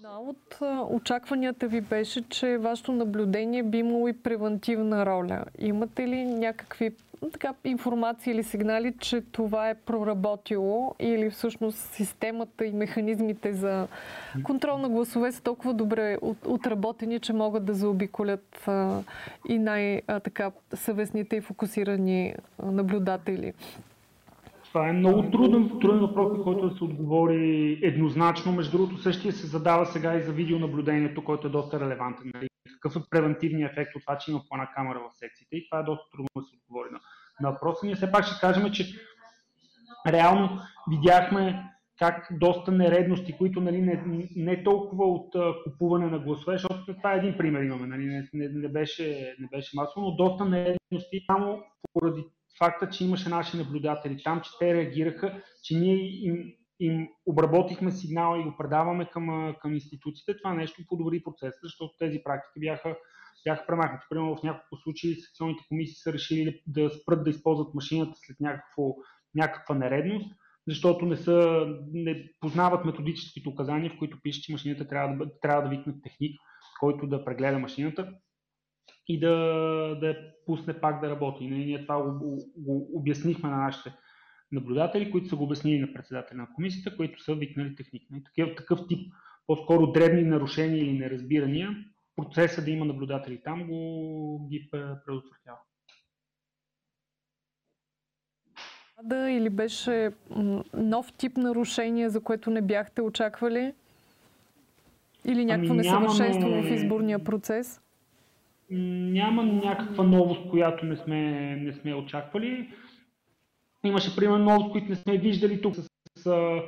Една 0.00 0.18
от 0.20 0.58
очакванията 0.90 1.68
ви 1.68 1.80
беше, 1.80 2.28
че 2.28 2.58
вашето 2.58 2.92
наблюдение 2.92 3.62
би 3.62 3.78
имало 3.78 4.08
и 4.08 4.12
превентивна 4.12 5.06
роля. 5.06 5.44
Имате 5.58 6.08
ли 6.08 6.24
някакви 6.24 6.90
така, 7.32 7.54
информации 7.64 8.30
или 8.32 8.42
сигнали, 8.42 8.94
че 8.98 9.20
това 9.20 9.70
е 9.70 9.74
проработило 9.74 10.94
или 10.98 11.30
всъщност 11.30 11.78
системата 11.78 12.64
и 12.64 12.72
механизмите 12.72 13.52
за 13.52 13.88
контрол 14.42 14.78
на 14.78 14.88
гласове 14.88 15.32
са 15.32 15.42
толкова 15.42 15.74
добре 15.74 16.18
отработени, 16.46 17.20
че 17.20 17.32
могат 17.32 17.64
да 17.64 17.74
заобиколят 17.74 18.68
и 19.48 19.58
най-съвестните 19.58 21.36
и 21.36 21.40
фокусирани 21.40 22.34
наблюдатели? 22.62 23.52
Това 24.72 24.88
е 24.88 24.92
много 24.92 25.30
труден, 25.30 25.68
труден 25.80 26.00
въпрос, 26.00 26.38
на 26.38 26.44
който 26.44 26.68
да 26.68 26.76
се 26.76 26.84
отговори 26.84 27.78
еднозначно. 27.82 28.52
Между 28.52 28.78
другото, 28.78 29.02
същия 29.02 29.32
се 29.32 29.46
задава 29.46 29.86
сега 29.86 30.14
и 30.14 30.22
за 30.22 30.32
видеонаблюдението, 30.32 31.24
който 31.24 31.46
е 31.46 31.50
доста 31.50 31.80
релевантен. 31.80 32.30
Нали? 32.34 32.48
Какъв 32.72 32.96
е 32.96 33.10
превентивният 33.10 33.72
ефект 33.72 33.96
от 33.96 34.02
това, 34.02 34.18
че 34.18 34.30
има 34.30 34.40
по 34.48 34.56
една 34.56 34.70
камера 34.74 34.98
в 34.98 35.18
секциите? 35.18 35.56
И 35.56 35.68
това 35.68 35.80
е 35.80 35.82
доста 35.82 36.10
трудно 36.12 36.28
да 36.36 36.42
се 36.42 36.56
отговори 36.56 36.88
на, 36.92 37.00
на 37.40 37.50
въпроса. 37.50 37.86
Ние 37.86 37.94
все 37.94 38.12
пак 38.12 38.24
ще 38.26 38.40
кажем, 38.40 38.72
че 38.72 38.86
реално 40.08 40.60
видяхме 40.90 41.64
как 41.98 42.28
доста 42.40 42.72
нередности, 42.72 43.38
които 43.38 43.60
нали, 43.60 43.80
не, 43.80 44.28
не 44.36 44.64
толкова 44.64 45.04
от 45.04 45.34
а, 45.34 45.54
купуване 45.64 46.06
на 46.06 46.18
гласове, 46.18 46.52
защото 46.52 46.96
това 46.96 47.14
е 47.14 47.16
един 47.16 47.38
пример 47.38 47.62
имаме, 47.62 47.86
нали, 47.86 48.04
не, 48.04 48.28
не, 48.34 48.48
не, 48.48 48.68
беше, 48.68 49.34
не 49.40 49.48
беше 49.52 49.70
масово, 49.76 50.06
но 50.06 50.16
доста 50.16 50.44
нередности 50.44 51.24
само 51.26 51.62
поради 51.92 52.24
факта, 52.64 52.88
че 52.90 53.04
имаше 53.04 53.28
наши 53.28 53.56
наблюдатели 53.56 54.22
там, 54.22 54.40
че 54.40 54.50
те 54.58 54.74
реагираха, 54.74 55.42
че 55.62 55.76
ние 55.76 55.96
им, 55.96 56.52
им 56.80 57.08
обработихме 57.26 57.90
сигнала 57.90 58.40
и 58.40 58.44
го 58.44 58.56
предаваме 58.58 59.08
към, 59.12 59.54
към 59.60 59.74
институциите. 59.74 60.36
Това 60.38 60.54
нещо 60.54 60.82
подобри 60.88 61.22
процеса, 61.22 61.58
защото 61.62 61.94
тези 61.98 62.20
практики 62.24 62.60
бяха, 62.60 62.96
бяха 63.46 63.66
премахнати. 63.66 64.06
Примерно 64.10 64.36
в 64.36 64.42
няколко 64.42 64.76
случаи 64.76 65.14
секционните 65.14 65.64
комисии 65.68 65.94
са 65.94 66.12
решили 66.12 66.62
да 66.66 66.90
спрат 66.90 67.24
да 67.24 67.30
използват 67.30 67.74
машината 67.74 68.12
след 68.14 68.40
някакво, 68.40 68.94
някаква 69.34 69.74
нередност 69.74 70.30
защото 70.68 71.06
не, 71.06 71.16
са, 71.16 71.66
не 71.92 72.30
познават 72.40 72.84
методическите 72.84 73.48
указания, 73.48 73.90
в 73.90 73.98
които 73.98 74.18
пише, 74.22 74.42
че 74.42 74.52
машината 74.52 74.88
трябва 74.88 75.16
да, 75.16 75.40
трябва 75.40 75.62
да 75.62 75.68
викнат 75.68 76.02
техник, 76.02 76.40
който 76.80 77.06
да 77.06 77.24
прегледа 77.24 77.58
машината 77.58 78.12
и 79.08 79.20
да, 79.20 79.34
да 80.00 80.06
я 80.06 80.16
пусне 80.46 80.80
пак 80.80 81.00
да 81.00 81.10
работи. 81.10 81.44
И 81.44 81.50
ние 81.50 81.82
това 81.82 82.02
го, 82.02 82.38
го 82.56 82.88
обяснихме 82.94 83.50
на 83.50 83.56
нашите 83.56 83.96
наблюдатели, 84.52 85.10
които 85.10 85.28
са 85.28 85.36
го 85.36 85.44
обяснили 85.44 85.78
на 85.78 85.92
председателя 85.92 86.38
на 86.38 86.48
комисията, 86.54 86.96
които 86.96 87.22
са 87.22 87.34
викнали 87.34 87.76
техник. 87.76 88.02
И 88.02 88.22
такъв, 88.24 88.56
такъв 88.56 88.80
тип, 88.88 89.12
по-скоро 89.46 89.92
дребни 89.92 90.22
нарушения 90.22 90.82
или 90.82 90.98
неразбирания, 90.98 91.70
процеса 92.16 92.64
да 92.64 92.70
има 92.70 92.84
наблюдатели 92.84 93.42
там 93.42 93.66
го 93.66 94.48
ги 94.50 94.68
предотвратява. 94.70 95.58
Да, 99.02 99.30
или 99.30 99.50
беше 99.50 100.10
нов 100.74 101.12
тип 101.12 101.36
нарушение, 101.36 102.10
за 102.10 102.20
което 102.20 102.50
не 102.50 102.62
бяхте 102.62 103.02
очаквали? 103.02 103.74
Или 105.24 105.44
някакво 105.44 105.72
ами, 105.72 105.82
несъвършенство 105.82 106.48
нямаме... 106.48 106.70
в 106.70 106.74
изборния 106.74 107.24
процес? 107.24 107.80
Няма 108.70 109.44
някаква 109.44 110.04
новост, 110.04 110.50
която 110.50 110.86
не 110.86 110.96
сме, 110.96 111.20
не 111.56 111.72
сме 111.72 111.94
очаквали. 111.94 112.68
Имаше, 113.84 114.16
примерно, 114.16 114.44
новост, 114.44 114.72
които 114.72 114.88
не 114.88 114.96
сме 114.96 115.18
виждали 115.18 115.62
тук 115.62 115.76
с, 115.76 115.88
с, 116.16 116.60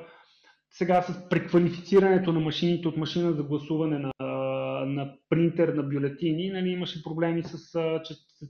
сега 0.70 1.02
с 1.02 1.28
преквалифицирането 1.28 2.32
на 2.32 2.40
машините 2.40 2.88
от 2.88 2.96
машина 2.96 3.32
за 3.32 3.42
гласуване 3.42 3.98
на 3.98 4.12
на 4.86 5.14
принтер 5.28 5.68
на 5.68 5.82
бюлетини, 5.82 6.50
нали, 6.50 6.68
имаше 6.68 7.02
проблеми 7.02 7.42
с, 7.42 7.72
че, 8.04 8.14
с 8.14 8.46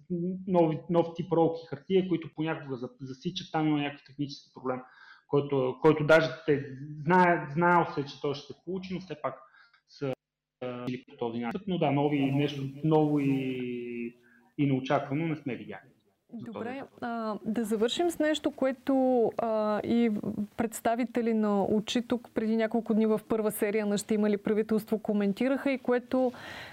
нови, 0.47 0.79
нов 0.91 1.07
тип 1.15 1.33
ролки 1.33 1.61
хартия, 1.71 2.09
които 2.09 2.35
понякога 2.35 2.77
засичат, 3.01 3.53
там 3.53 3.69
има 3.69 3.79
някакъв 3.79 4.07
технически 4.07 4.51
проблем, 4.55 4.81
който, 5.29 5.77
който 5.83 6.07
даже 6.07 6.29
те 6.47 6.77
знае, 7.05 7.47
знаел 7.53 7.87
се, 7.95 8.05
че 8.05 8.21
той 8.21 8.35
ще 8.35 8.47
се 8.47 8.61
получи, 8.65 8.95
но 8.95 9.01
все 9.01 9.21
пак 9.23 9.35
или 10.89 11.05
по 11.05 11.17
този 11.17 11.41
начин. 11.41 11.61
Но 11.67 11.79
да, 11.79 11.91
нови, 11.91 12.33
нещо 12.33 12.63
ново 12.85 13.21
и, 13.21 14.17
и 14.59 14.67
неочаквано 14.67 15.27
не 15.27 15.37
сме 15.37 15.55
видяли. 15.55 15.92
Добре, 16.35 16.83
а, 17.01 17.35
да 17.45 17.65
завършим 17.65 18.11
с 18.11 18.19
нещо, 18.19 18.51
което 18.51 19.27
а, 19.39 19.81
и 19.81 20.11
представители 20.57 21.35
на 21.35 21.65
очи 21.65 22.03
тук 22.03 22.29
преди 22.35 22.57
няколко 22.57 22.95
дни 22.95 23.07
в 23.07 23.21
първа 23.29 23.51
серия 23.51 23.87
на 23.87 23.99
Ще 23.99 24.15
има 24.15 24.31
ли 24.31 24.37
правителство 24.37 24.99
коментираха 24.99 25.71
и 25.71 25.79
което 25.79 26.33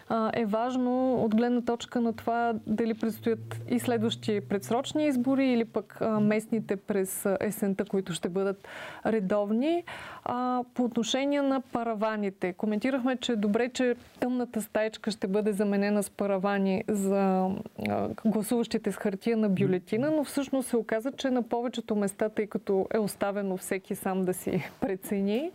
а, 0.09 0.31
е 0.33 0.45
важно 0.45 1.15
от 1.23 1.35
гледна 1.35 1.61
точка 1.61 2.01
на 2.01 2.13
това 2.13 2.53
дали 2.67 2.93
предстоят 2.93 3.61
и 3.69 3.79
следващи 3.79 4.41
предсрочни 4.41 5.07
избори 5.07 5.47
или 5.47 5.65
пък 5.65 5.97
а, 6.01 6.19
местните 6.19 6.75
през 6.75 7.25
есента, 7.39 7.85
които 7.85 8.13
ще 8.13 8.29
бъдат 8.29 8.67
редовни. 9.05 9.83
А, 10.23 10.63
по 10.73 10.83
отношение 10.83 11.41
на 11.41 11.61
параваните, 11.61 12.53
коментирахме, 12.53 13.17
че 13.17 13.35
добре, 13.35 13.69
че 13.69 13.95
тъмната 14.19 14.61
стаечка 14.61 15.11
ще 15.11 15.27
бъде 15.27 15.51
заменена 15.51 16.03
с 16.03 16.09
паравани 16.09 16.83
за 16.87 17.49
а, 17.89 18.09
гласуващите 18.25 18.91
с 18.91 18.95
хартия 18.95 19.37
на 19.37 19.48
бюлетина, 19.49 20.11
но 20.11 20.23
всъщност 20.23 20.69
се 20.69 20.77
оказа, 20.77 21.11
че 21.11 21.29
на 21.29 21.43
повечето 21.43 21.95
места, 21.95 22.29
тъй 22.29 22.47
като 22.47 22.87
е 22.93 22.99
оставено 22.99 23.57
всеки 23.57 23.95
сам 23.95 24.25
да 24.25 24.33
си 24.33 24.63
прецени, 24.81 25.51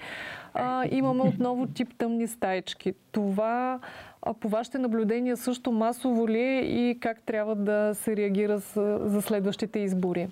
а, 0.55 0.85
имаме 0.91 1.23
отново 1.23 1.67
тип 1.67 1.89
тъмни 1.99 2.27
стаечки. 2.27 2.93
Това 3.13 3.81
а 4.27 4.35
по 4.35 4.49
вашите 4.49 4.79
наблюдения 4.79 5.37
също 5.37 5.73
масово 5.73 6.29
ли 6.29 6.41
е 6.41 6.61
и 6.61 7.01
как 7.01 7.23
трябва 7.23 7.55
да 7.55 7.95
се 7.95 8.17
реагира 8.17 8.59
за, 8.59 9.01
за 9.03 9.23
следващите 9.23 9.79
избори? 9.79 10.29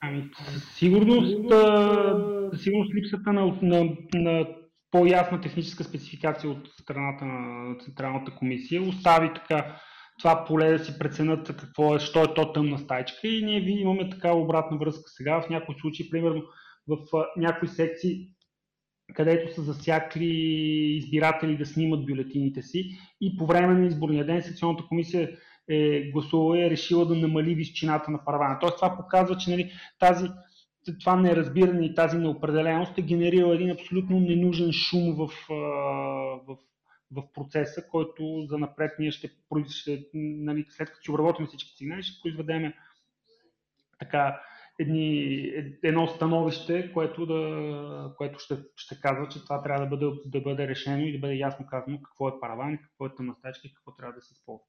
Ами, 0.00 0.30
сигурност, 0.74 1.52
сигурност 2.62 2.94
липсата 2.94 3.32
на, 3.32 3.58
на, 3.62 3.96
на 4.14 4.46
по-ясна 4.90 5.40
техническа 5.40 5.84
спецификация 5.84 6.50
от 6.50 6.68
страната 6.80 7.24
на 7.24 7.74
Централната 7.84 8.30
комисия 8.30 8.82
остави 8.82 9.30
така 9.34 9.76
това 10.18 10.44
поле 10.44 10.78
да 10.78 10.84
си 10.84 10.98
преценят 10.98 11.56
какво 11.56 11.96
е, 11.96 12.00
що 12.00 12.22
е 12.22 12.34
то 12.34 12.52
тъмна 12.52 12.78
стайчка 12.78 13.28
и 13.28 13.44
ние 13.44 13.60
ви 13.60 13.72
имаме 13.72 14.10
така 14.10 14.32
обратна 14.32 14.78
връзка 14.78 15.10
сега. 15.10 15.40
В 15.40 15.50
някои 15.50 15.74
случаи, 15.80 16.10
примерно 16.10 16.42
в 16.88 16.98
някои 17.36 17.68
секции, 17.68 18.28
където 19.14 19.54
са 19.54 19.62
засякли 19.62 20.26
избиратели 20.96 21.56
да 21.56 21.66
снимат 21.66 22.06
бюлетините 22.06 22.62
си 22.62 22.90
и 23.20 23.36
по 23.36 23.46
време 23.46 23.74
на 23.74 23.86
изборния 23.86 24.26
ден 24.26 24.42
секционната 24.42 24.84
комисия 24.88 25.30
е 25.70 26.10
гласувала 26.10 26.58
и 26.58 26.62
е 26.62 26.70
решила 26.70 27.06
да 27.06 27.14
намали 27.14 27.54
височината 27.54 28.10
на 28.10 28.24
паравана. 28.24 28.58
Тоест 28.60 28.76
това 28.76 28.96
показва, 28.96 29.36
че 29.36 29.50
нали, 29.50 29.72
тази, 29.98 30.28
това 31.00 31.16
неразбиране 31.16 31.86
и 31.86 31.94
тази 31.94 32.18
неопределеност 32.18 32.98
е 32.98 33.02
генерира 33.02 33.54
един 33.54 33.70
абсолютно 33.70 34.20
ненужен 34.20 34.72
шум 34.72 35.14
в, 35.14 35.28
в 36.48 36.56
в 37.10 37.32
процеса, 37.34 37.88
който 37.88 38.46
за 38.48 38.58
напред 38.58 38.92
ние 38.98 39.10
ще, 39.10 39.30
ще 39.68 40.08
нали, 40.14 40.66
след 40.68 40.90
като 40.90 41.00
ще 41.02 41.10
обработим 41.10 41.46
всички 41.46 41.76
сигнали, 41.76 42.02
ще 42.02 42.22
произведем 42.22 42.72
така 43.98 44.40
едни, 44.78 45.34
едно 45.82 46.06
становище, 46.06 46.92
което, 46.92 47.26
да, 47.26 48.14
което 48.16 48.38
ще, 48.38 48.58
ще 48.76 49.00
казва, 49.00 49.28
че 49.28 49.44
това 49.44 49.62
трябва 49.62 49.86
да 49.86 49.96
бъде, 49.96 50.20
да 50.26 50.40
бъде 50.40 50.68
решено 50.68 51.02
и 51.02 51.12
да 51.12 51.18
бъде 51.18 51.34
ясно 51.34 51.66
казано 51.66 51.98
какво 52.02 52.28
е 52.28 52.40
параван, 52.40 52.78
какво 52.82 53.06
е 53.06 53.14
тъмна 53.14 53.34
стачка 53.34 53.66
и 53.66 53.74
какво 53.74 53.96
трябва 53.96 54.14
да 54.14 54.20
се 54.20 54.32
използва. 54.32 54.64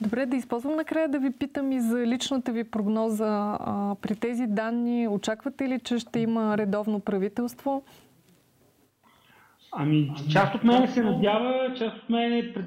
Добре, 0.00 0.26
да 0.26 0.36
използвам 0.36 0.76
накрая 0.76 1.08
да 1.08 1.18
ви 1.18 1.30
питам 1.30 1.72
и 1.72 1.80
за 1.80 2.06
личната 2.06 2.52
ви 2.52 2.64
прогноза. 2.64 3.56
А, 3.60 3.94
при 4.00 4.16
тези 4.16 4.46
данни 4.46 5.08
очаквате 5.08 5.68
ли, 5.68 5.80
че 5.80 5.98
ще 5.98 6.20
има 6.20 6.58
редовно 6.58 7.00
правителство? 7.00 7.84
Ами, 9.72 10.12
част 10.32 10.54
от 10.54 10.64
мен 10.64 10.88
се 10.88 11.02
надява, 11.02 11.74
част 11.78 12.02
от 12.02 12.08
мен 12.10 12.52
пред, 12.54 12.66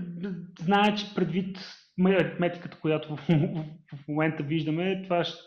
знае, 0.59 0.95
че 0.95 1.15
предвид 1.15 1.57
аритметиката, 1.99 2.79
която 2.79 3.15
в, 3.15 3.19
в, 3.93 4.07
момента 4.07 4.43
виждаме, 4.43 5.03
това 5.03 5.23
ще, 5.23 5.37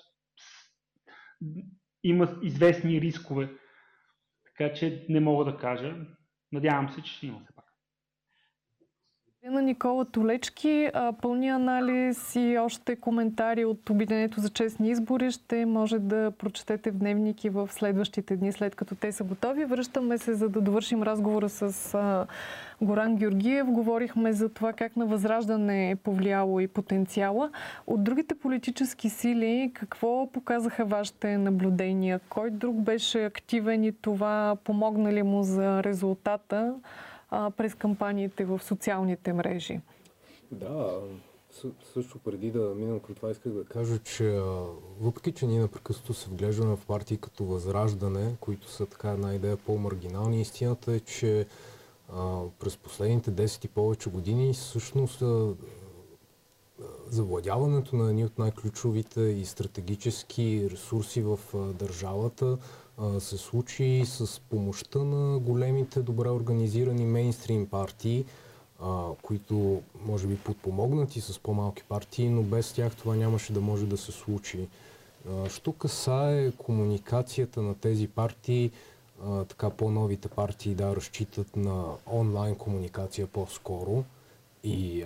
има 2.04 2.38
известни 2.42 3.00
рискове. 3.00 3.50
Така 4.44 4.72
че 4.72 5.06
не 5.08 5.20
мога 5.20 5.44
да 5.44 5.56
кажа. 5.56 5.96
Надявам 6.52 6.88
се, 6.88 7.02
че 7.02 7.12
ще 7.12 7.26
има 7.26 7.40
все 7.40 7.54
пак. 7.55 7.55
На 9.50 9.62
Никола 9.62 10.04
Толечки, 10.04 10.90
пълния 11.22 11.54
анализ 11.54 12.36
и 12.36 12.58
още 12.58 12.96
коментари 12.96 13.64
от 13.64 13.90
Обединението 13.90 14.40
за 14.40 14.48
честни 14.48 14.90
избори 14.90 15.30
ще 15.30 15.66
може 15.66 15.98
да 15.98 16.30
прочетете 16.38 16.90
в 16.90 16.96
дневники 16.96 17.48
в 17.48 17.68
следващите 17.72 18.36
дни, 18.36 18.52
след 18.52 18.74
като 18.74 18.94
те 18.94 19.12
са 19.12 19.24
готови. 19.24 19.64
Връщаме 19.64 20.18
се, 20.18 20.34
за 20.34 20.48
да 20.48 20.60
довършим 20.60 21.02
разговора 21.02 21.48
с 21.48 22.26
Горан 22.80 23.16
Георгиев. 23.16 23.66
Говорихме 23.66 24.32
за 24.32 24.48
това 24.48 24.72
как 24.72 24.96
на 24.96 25.06
възраждане 25.06 25.90
е 25.90 25.96
повлияло 25.96 26.60
и 26.60 26.68
потенциала. 26.68 27.50
От 27.86 28.04
другите 28.04 28.34
политически 28.34 29.10
сили, 29.10 29.70
какво 29.74 30.32
показаха 30.32 30.84
вашите 30.84 31.38
наблюдения? 31.38 32.20
Кой 32.28 32.50
друг 32.50 32.76
беше 32.76 33.24
активен 33.24 33.84
и 33.84 33.92
това 33.92 34.56
помогна 34.64 35.12
ли 35.12 35.22
му 35.22 35.42
за 35.42 35.82
резултата? 35.82 36.74
А, 37.30 37.50
през 37.50 37.74
кампаниите 37.74 38.44
в 38.44 38.60
социалните 38.62 39.32
мрежи. 39.32 39.80
Да, 40.50 41.00
също 41.92 42.18
преди 42.18 42.50
да 42.50 42.74
минам 42.76 43.00
към 43.00 43.14
това, 43.14 43.30
исках 43.30 43.52
да 43.52 43.64
кажа, 43.64 43.98
че 43.98 44.40
въпреки, 45.00 45.32
че 45.32 45.46
ние 45.46 45.60
напрекъснато 45.60 46.14
се 46.14 46.30
вглеждаме 46.30 46.76
в 46.76 46.86
партии 46.86 47.16
като 47.16 47.44
Възраждане, 47.44 48.34
които 48.40 48.70
са 48.70 48.86
така 48.86 49.10
една 49.10 49.34
идея 49.34 49.56
по-маргинални, 49.56 50.40
истината 50.40 50.92
е, 50.92 51.00
че 51.00 51.46
а, 52.12 52.40
през 52.58 52.76
последните 52.76 53.30
10 53.30 53.64
и 53.64 53.68
повече 53.68 54.10
години 54.10 54.52
всъщност 54.52 55.22
а, 55.22 55.54
завладяването 57.10 57.96
на 57.96 58.08
едни 58.08 58.24
от 58.24 58.38
най-ключовите 58.38 59.20
и 59.20 59.44
стратегически 59.44 60.68
ресурси 60.70 61.22
в 61.22 61.38
държавата 61.72 62.58
се 63.18 63.36
случи 63.36 64.02
с 64.06 64.40
помощта 64.40 64.98
на 64.98 65.38
големите, 65.38 66.02
добре 66.02 66.30
организирани 66.30 67.04
мейнстрим 67.04 67.66
партии, 67.66 68.24
които 69.22 69.82
може 70.06 70.26
би 70.26 70.36
подпомогнати 70.36 71.20
с 71.20 71.38
по-малки 71.38 71.82
партии, 71.82 72.28
но 72.28 72.42
без 72.42 72.72
тях 72.72 72.96
това 72.96 73.16
нямаше 73.16 73.52
да 73.52 73.60
може 73.60 73.86
да 73.86 73.96
се 73.96 74.12
случи. 74.12 74.68
Що 75.48 75.72
касае 75.72 76.52
комуникацията 76.52 77.62
на 77.62 77.74
тези 77.74 78.08
партии, 78.08 78.70
така 79.48 79.70
по-новите 79.70 80.28
партии 80.28 80.74
да 80.74 80.96
разчитат 80.96 81.56
на 81.56 81.84
онлайн 82.06 82.54
комуникация 82.54 83.26
по-скоро 83.26 84.04
и 84.64 85.04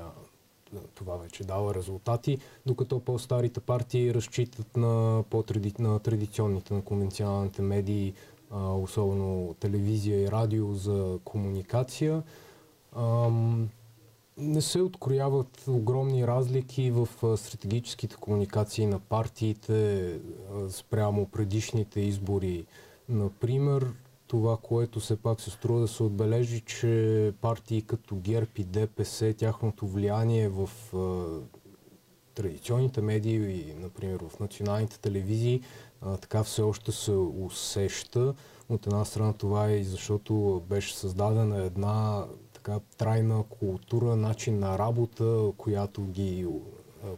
това 0.95 1.17
вече 1.17 1.45
дава 1.45 1.75
резултати, 1.75 2.39
докато 2.67 3.01
по-старите 3.01 3.61
партии 3.61 4.15
разчитат 4.15 4.77
на, 4.77 5.25
на 5.79 5.99
традиционните, 5.99 6.75
на 6.75 6.83
конвенционалните 6.83 7.63
медии, 7.63 8.15
а, 8.51 8.73
особено 8.73 9.55
телевизия 9.61 10.23
и 10.23 10.31
радио 10.31 10.75
за 10.75 11.19
комуникация. 11.25 12.23
Ам, 12.97 13.69
не 14.39 14.61
се 14.63 14.83
открояват 14.83 15.65
огромни 15.69 16.27
разлики 16.27 16.91
в 16.91 17.09
стратегическите 17.37 18.17
комуникации 18.17 18.87
на 18.87 18.99
партиите 18.99 20.19
спрямо 20.71 21.27
предишните 21.27 22.01
избори. 22.01 22.67
Например, 23.09 23.93
това, 24.31 24.57
което 24.63 25.01
все 25.01 25.17
пак 25.17 25.41
се 25.41 25.51
струва 25.51 25.81
да 25.81 25.89
се 25.89 26.03
отбележи, 26.03 26.61
че 26.61 27.33
партии 27.41 27.83
като 27.83 28.17
ГЕРБ 28.17 28.51
и 28.59 28.65
ДПС, 28.65 29.35
тяхното 29.39 29.87
влияние 29.87 30.49
в 30.49 30.71
традиционните 32.35 33.01
медии 33.01 33.35
и, 33.35 33.75
например, 33.75 34.21
в 34.29 34.41
националните 34.41 34.99
телевизии, 34.99 35.61
така 36.21 36.45
все 36.45 36.63
още 36.63 36.93
се 36.93 37.13
усеща. 37.13 38.35
От 38.69 38.87
една 38.87 39.05
страна 39.05 39.33
това 39.33 39.69
е 39.69 39.77
и 39.77 39.85
защото 39.85 40.63
беше 40.69 40.97
създадена 40.97 41.65
една 41.65 42.27
така 42.53 42.81
трайна 42.99 43.43
култура, 43.43 44.17
начин 44.17 44.59
на 44.59 44.79
работа, 44.79 45.53
която, 45.57 46.03
ги, 46.03 46.47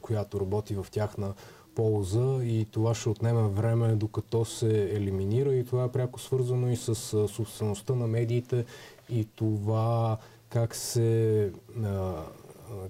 която 0.01 0.41
работи 0.41 0.75
в 0.75 0.87
тяхна 0.91 1.35
полза 1.75 2.45
и 2.45 2.67
това 2.71 2.95
ще 2.95 3.09
отнеме 3.09 3.49
време 3.49 3.95
докато 3.95 4.45
се 4.45 4.91
елиминира 4.93 5.55
и 5.55 5.65
това 5.65 5.85
е 5.85 5.93
пряко 5.93 6.21
свързано 6.21 6.71
и 6.71 6.77
с 6.77 6.95
собствеността 7.29 7.95
на 7.95 8.07
медиите 8.07 8.65
и 9.11 9.25
това 9.37 10.19
как 10.49 10.75
се 10.75 11.51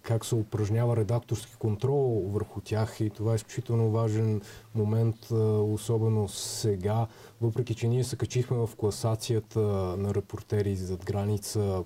как 0.03 0.25
се 0.25 0.35
упражнява 0.35 0.97
редакторски 0.97 1.57
контрол 1.59 2.25
върху 2.29 2.61
тях. 2.61 3.01
И 3.01 3.11
това 3.11 3.33
е 3.33 3.37
изключително 3.37 3.91
важен 3.91 4.41
момент, 4.75 5.31
особено 5.61 6.29
сега, 6.29 7.07
въпреки 7.41 7.75
че 7.75 7.89
ние 7.89 8.05
се 8.05 8.17
качихме 8.17 8.57
в 8.57 8.71
класацията 8.77 9.61
на 9.99 10.15
репортери 10.15 10.77
зад 10.77 11.05
граница 11.05 11.85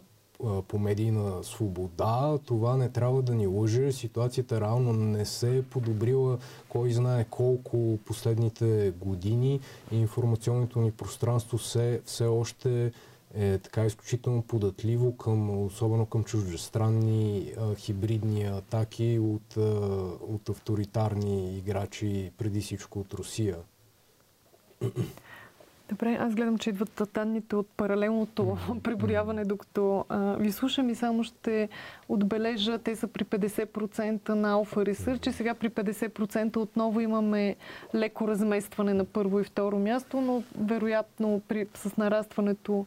по 0.68 0.78
медийна 0.78 1.44
свобода, 1.44 2.38
това 2.46 2.76
не 2.76 2.88
трябва 2.88 3.22
да 3.22 3.34
ни 3.34 3.46
лъже. 3.46 3.92
Ситуацията 3.92 4.60
реално 4.60 4.92
не 4.92 5.24
се 5.24 5.56
е 5.56 5.62
подобрила 5.62 6.38
кой 6.68 6.92
знае 6.92 7.24
колко 7.30 7.98
последните 8.04 8.92
години 9.00 9.60
информационното 9.92 10.80
ни 10.80 10.90
пространство 10.90 11.58
все, 11.58 12.00
все 12.04 12.24
още 12.24 12.92
е 13.34 13.58
така 13.58 13.84
изключително 13.86 14.42
податливо 14.42 15.16
към, 15.16 15.64
особено 15.64 16.06
към 16.06 16.24
чуждестранни 16.24 17.52
хибридни 17.76 18.44
атаки 18.44 19.18
от, 19.18 19.56
от 20.20 20.48
авторитарни 20.48 21.56
играчи, 21.58 22.32
преди 22.38 22.60
всичко 22.60 23.00
от 23.00 23.14
Русия. 23.14 23.56
Добре, 25.88 26.16
аз 26.20 26.34
гледам, 26.34 26.58
че 26.58 26.70
идват 26.70 27.10
данните 27.14 27.56
от 27.56 27.68
паралелното 27.76 28.58
преброяване, 28.82 29.44
докато 29.44 30.04
а, 30.08 30.36
ви 30.36 30.52
слушам 30.52 30.88
и 30.88 30.94
само 30.94 31.24
ще 31.24 31.68
отбележа, 32.08 32.78
те 32.78 32.96
са 32.96 33.06
при 33.06 33.24
50% 33.24 34.28
на 34.28 34.54
Alpha 34.54 34.92
Research 34.92 35.28
и 35.28 35.32
сега 35.32 35.54
при 35.54 35.70
50% 35.70 36.56
отново 36.56 37.00
имаме 37.00 37.56
леко 37.94 38.28
разместване 38.28 38.94
на 38.94 39.04
първо 39.04 39.40
и 39.40 39.44
второ 39.44 39.78
място, 39.78 40.20
но 40.20 40.42
вероятно 40.58 41.42
при, 41.48 41.66
с 41.74 41.96
нарастването 41.96 42.86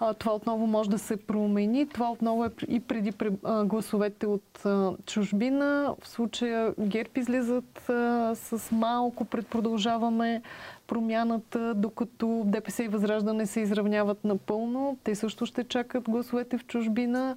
а, 0.00 0.14
това 0.14 0.32
отново 0.32 0.66
може 0.66 0.90
да 0.90 0.98
се 0.98 1.16
промени. 1.16 1.86
Това 1.88 2.10
отново 2.10 2.44
е 2.44 2.50
и 2.68 2.80
преди 2.80 3.12
а, 3.44 3.64
гласовете 3.64 4.26
от 4.26 4.64
а, 4.64 4.92
чужбина. 5.06 5.94
В 6.02 6.08
случая 6.08 6.74
ГЕРБ 6.78 7.10
излизат 7.16 7.88
а, 7.88 8.34
с 8.34 8.72
малко 8.72 9.24
предпродължаваме 9.24 10.42
промяната, 10.88 11.74
докато 11.74 12.42
ДПС 12.46 12.84
и 12.84 12.88
Възраждане 12.88 13.46
се 13.46 13.60
изравняват 13.60 14.24
напълно. 14.24 14.98
Те 15.04 15.14
също 15.14 15.46
ще 15.46 15.64
чакат 15.64 16.10
гласовете 16.10 16.58
в 16.58 16.66
чужбина. 16.66 17.36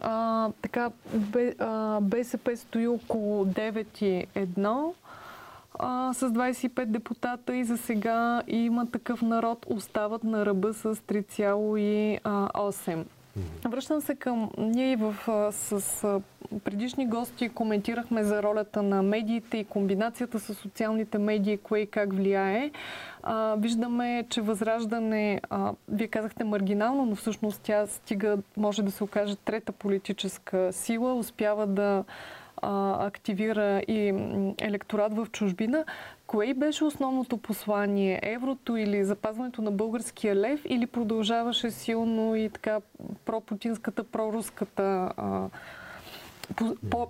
А, 0.00 0.48
така, 0.62 0.90
БСП 2.00 2.56
стои 2.56 2.88
около 2.88 3.44
9,1 3.44 4.92
а, 5.78 6.14
с 6.14 6.30
25 6.30 6.84
депутата 6.84 7.56
и 7.56 7.64
за 7.64 7.78
сега 7.78 8.42
има 8.48 8.86
такъв 8.86 9.22
народ, 9.22 9.66
остават 9.68 10.24
на 10.24 10.46
ръба 10.46 10.74
с 10.74 10.94
3,8. 10.94 13.04
Връщам 13.64 14.00
се 14.00 14.14
към... 14.14 14.50
Ние 14.58 14.96
в, 14.96 15.14
с 15.52 16.20
предишни 16.64 17.06
гости 17.06 17.48
коментирахме 17.48 18.24
за 18.24 18.42
ролята 18.42 18.82
на 18.82 19.02
медиите 19.02 19.56
и 19.56 19.64
комбинацията 19.64 20.40
с 20.40 20.54
социалните 20.54 21.18
медии, 21.18 21.58
кое 21.58 21.80
и 21.80 21.86
как 21.86 22.12
влияе. 22.12 22.70
А, 23.22 23.56
виждаме, 23.58 24.24
че 24.28 24.40
Възраждане, 24.40 25.40
а, 25.50 25.72
вие 25.88 26.08
казахте 26.08 26.44
маргинално, 26.44 27.06
но 27.06 27.16
всъщност 27.16 27.60
тя 27.62 27.86
стига, 27.86 28.38
може 28.56 28.82
да 28.82 28.90
се 28.90 29.04
окаже 29.04 29.36
трета 29.36 29.72
политическа 29.72 30.72
сила, 30.72 31.14
успява 31.14 31.66
да 31.66 32.04
а, 32.62 33.06
активира 33.06 33.80
и 33.88 34.08
електорат 34.60 35.14
в 35.14 35.26
чужбина. 35.32 35.84
Кое 36.26 36.54
беше 36.54 36.84
основното 36.84 37.38
послание? 37.38 38.20
Еврото 38.22 38.76
или 38.76 39.04
запазването 39.04 39.62
на 39.62 39.70
българския 39.70 40.36
лев 40.36 40.62
или 40.64 40.86
продължаваше 40.86 41.70
силно 41.70 42.36
и 42.36 42.48
така 42.48 42.80
пропутинската, 43.24 44.04
проруската 44.04 45.12
а, 45.16 45.48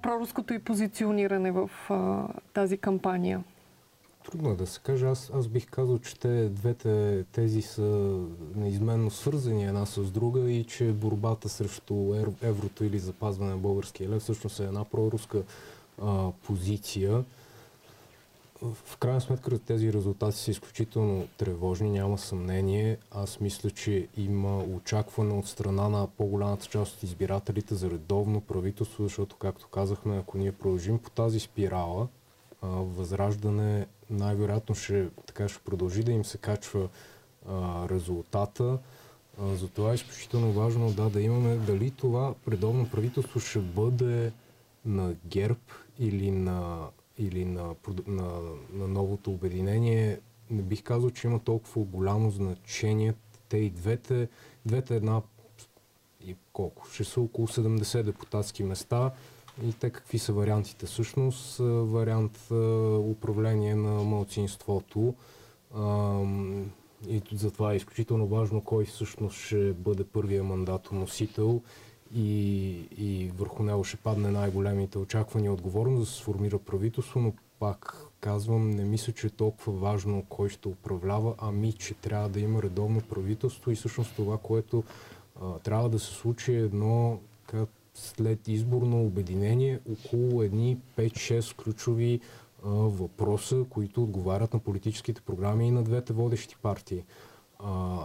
проруското 0.02 0.54
и 0.54 0.58
позициониране 0.58 1.50
в 1.50 1.70
а, 1.90 2.24
тази 2.54 2.78
кампания? 2.78 3.40
Трудно 4.24 4.50
е 4.50 4.54
да 4.54 4.66
се 4.66 4.80
каже. 4.80 5.06
Аз, 5.06 5.30
аз 5.34 5.48
бих 5.48 5.70
казал, 5.70 5.98
че 5.98 6.18
те 6.18 6.48
двете 6.48 7.24
тези 7.32 7.62
са 7.62 8.18
неизменно 8.54 9.10
свързани 9.10 9.64
една 9.64 9.86
с 9.86 10.10
друга 10.10 10.50
и 10.50 10.64
че 10.64 10.92
борбата 10.92 11.48
срещу 11.48 12.14
еврото 12.42 12.84
или 12.84 12.98
запазване 12.98 13.50
на 13.50 13.56
българския 13.56 14.10
лев 14.10 14.22
всъщност 14.22 14.60
е 14.60 14.64
една 14.64 14.84
проруска 14.84 15.42
а, 16.02 16.30
позиция. 16.46 17.24
В 18.62 18.96
крайна 18.96 19.20
сметка 19.20 19.58
тези 19.58 19.92
резултати 19.92 20.38
са 20.38 20.50
изключително 20.50 21.28
тревожни, 21.38 21.90
няма 21.90 22.18
съмнение. 22.18 22.98
Аз 23.10 23.40
мисля, 23.40 23.70
че 23.70 24.08
има 24.16 24.58
очакване 24.58 25.34
от 25.34 25.46
страна 25.46 25.88
на 25.88 26.06
по-голямата 26.06 26.66
част 26.66 26.96
от 26.96 27.02
избирателите 27.02 27.74
за 27.74 27.90
редовно 27.90 28.40
правителство, 28.40 29.02
защото, 29.02 29.36
както 29.36 29.68
казахме, 29.68 30.18
ако 30.18 30.38
ние 30.38 30.52
продължим 30.52 30.98
по 30.98 31.10
тази 31.10 31.40
спирала, 31.40 32.08
възраждане 32.68 33.86
най-вероятно 34.10 34.74
ще, 34.74 35.08
така 35.26 35.48
ще 35.48 35.62
продължи 35.64 36.02
да 36.02 36.12
им 36.12 36.24
се 36.24 36.38
качва 36.38 36.88
а, 37.48 37.88
резултата. 37.88 38.78
А, 39.40 39.54
затова 39.54 39.90
е 39.90 39.94
изключително 39.94 40.52
важно 40.52 40.92
да, 40.92 41.10
да 41.10 41.20
имаме 41.20 41.56
дали 41.56 41.90
това 41.90 42.34
предобно 42.44 42.90
правителство 42.90 43.40
ще 43.40 43.58
бъде 43.58 44.32
на 44.84 45.14
ГЕРБ 45.26 45.60
или 45.98 46.30
на, 46.30 46.88
или 47.18 47.44
на, 47.44 47.74
на, 48.06 48.40
на 48.72 48.88
новото 48.88 49.30
обединение. 49.30 50.20
Не 50.50 50.62
бих 50.62 50.82
казал, 50.82 51.10
че 51.10 51.26
има 51.26 51.38
толкова 51.38 51.84
голямо 51.84 52.30
значение. 52.30 53.14
Те 53.48 53.56
и 53.56 53.70
двете, 53.70 54.28
двете 54.66 54.96
една 54.96 55.22
и 56.20 56.36
колко? 56.52 56.88
Ще 56.92 57.04
са 57.04 57.20
около 57.20 57.48
70 57.48 58.02
депутатски 58.02 58.64
места. 58.64 59.10
И 59.64 59.72
те 59.72 59.90
какви 59.90 60.18
са 60.18 60.32
вариантите? 60.32 60.86
Всъщност 60.86 61.58
вариант 61.92 62.38
управление 63.10 63.74
на 63.74 63.90
мълцинството. 63.90 65.14
И 67.08 67.22
затова 67.32 67.72
е 67.72 67.76
изключително 67.76 68.26
важно 68.26 68.60
кой 68.60 68.84
всъщност 68.84 69.36
ще 69.36 69.72
бъде 69.72 70.04
първия 70.04 70.44
мандатоносител 70.44 71.60
и, 72.14 72.70
и 72.98 73.30
върху 73.38 73.62
него 73.62 73.84
ще 73.84 73.96
падне 73.96 74.30
най-големите 74.30 74.98
очаквания 74.98 75.48
и 75.48 75.52
отговорност 75.52 76.00
да 76.00 76.06
се 76.06 76.14
сформира 76.14 76.58
правителство, 76.58 77.20
но 77.20 77.32
пак 77.58 78.06
казвам, 78.20 78.70
не 78.70 78.84
мисля, 78.84 79.12
че 79.12 79.26
е 79.26 79.30
толкова 79.30 79.72
важно 79.72 80.24
кой 80.28 80.48
ще 80.48 80.68
управлява, 80.68 81.34
ами 81.38 81.72
че 81.72 81.94
трябва 81.94 82.28
да 82.28 82.40
има 82.40 82.62
редовно 82.62 83.00
правителство 83.00 83.70
и 83.70 83.74
всъщност 83.74 84.16
това, 84.16 84.38
което 84.38 84.84
а, 85.42 85.58
трябва 85.58 85.88
да 85.88 85.98
се 85.98 86.12
случи 86.14 86.52
е 86.52 86.58
едно 86.58 87.20
как, 87.46 87.68
след 87.94 88.48
изборно 88.48 89.04
обединение 89.04 89.80
около 89.92 90.42
едни 90.42 90.78
5-6 90.98 91.56
ключови 91.56 92.20
а, 92.64 92.68
въпроса, 92.68 93.64
които 93.70 94.02
отговарят 94.02 94.54
на 94.54 94.60
политическите 94.60 95.20
програми 95.20 95.68
и 95.68 95.70
на 95.70 95.82
двете 95.82 96.12
водещи 96.12 96.56
партии. 96.62 97.04
А, 97.58 97.96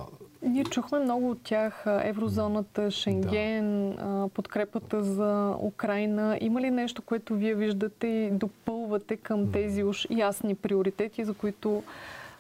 ние 0.42 0.64
чухме 0.64 1.00
много 1.00 1.30
от 1.30 1.42
тях. 1.44 1.84
Еврозоната, 1.86 2.92
Шенген, 2.92 3.96
да. 3.96 4.30
подкрепата 4.34 5.04
за 5.04 5.56
Украина. 5.62 6.38
Има 6.42 6.62
ли 6.62 6.72
нещо, 6.72 7.02
което 7.02 7.36
вие 7.36 7.56
виждате 7.56 8.08
и 8.08 8.32
допълвате 8.32 9.18
към 9.18 9.52
тези 9.52 9.84
уж 9.84 10.08
ясни 10.10 10.56
приоритети, 10.56 11.26
за 11.26 11.34
които 11.34 11.84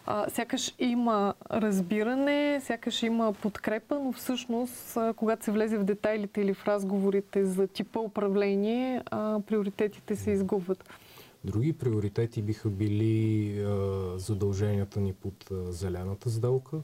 а, 0.08 0.30
сякаш 0.30 0.74
има 0.80 1.34
разбиране, 1.52 2.62
сякаш 2.64 3.04
има 3.04 3.34
подкрепа, 3.34 4.00
но 4.00 4.12
всъщност, 4.12 4.98
а, 4.98 5.14
когато 5.14 5.46
се 5.46 5.52
влезе 5.52 5.78
в 5.78 5.84
детайлите 5.84 6.42
или 6.42 6.54
в 6.54 6.68
разговорите 6.68 7.46
за 7.46 7.68
типа 7.68 8.00
управление, 8.00 9.02
а, 9.06 9.40
приоритетите 9.48 10.16
се 10.16 10.32
изгубват. 10.32 10.90
Други 11.44 11.74
приоритети 11.74 12.42
биха 12.42 12.70
били 12.70 13.60
а, 13.60 13.78
задълженията 14.18 15.00
ни 15.00 15.14
под 15.14 15.52
а, 15.52 15.72
зелената 15.72 16.30
сделка. 16.30 16.78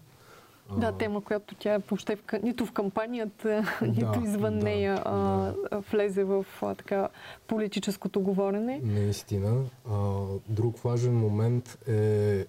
Да, 0.77 0.91
тема, 0.91 1.21
която 1.21 1.55
тя 1.55 1.73
е 1.73 1.77
въобще 1.77 2.15
в, 2.15 2.21
нито 2.43 2.65
в 2.65 2.71
кампанията, 2.71 3.49
да, 3.81 3.88
нито 3.88 4.21
извън 4.25 4.59
да, 4.59 4.65
нея 4.65 5.01
а, 5.05 5.15
да. 5.15 5.79
влезе 5.91 6.23
в 6.23 6.45
а, 6.62 6.75
така 6.75 7.09
политическото 7.47 8.21
говорене. 8.21 8.81
Наистина. 8.83 9.63
А, 9.91 10.23
друг 10.49 10.77
важен 10.77 11.17
момент 11.17 11.77
е 11.88 12.45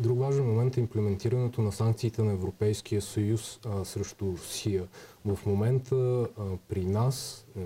Друг 0.00 0.18
важен 0.18 0.46
момент 0.46 0.76
е 0.76 0.80
имплементирането 0.80 1.62
на 1.62 1.72
санкциите 1.72 2.22
на 2.22 2.32
Европейския 2.32 3.02
съюз 3.02 3.60
а, 3.66 3.84
срещу 3.84 4.26
Русия. 4.32 4.88
В 5.24 5.38
момента 5.46 6.28
а, 6.38 6.42
при 6.68 6.84
нас 6.84 7.46
а, 7.56 7.60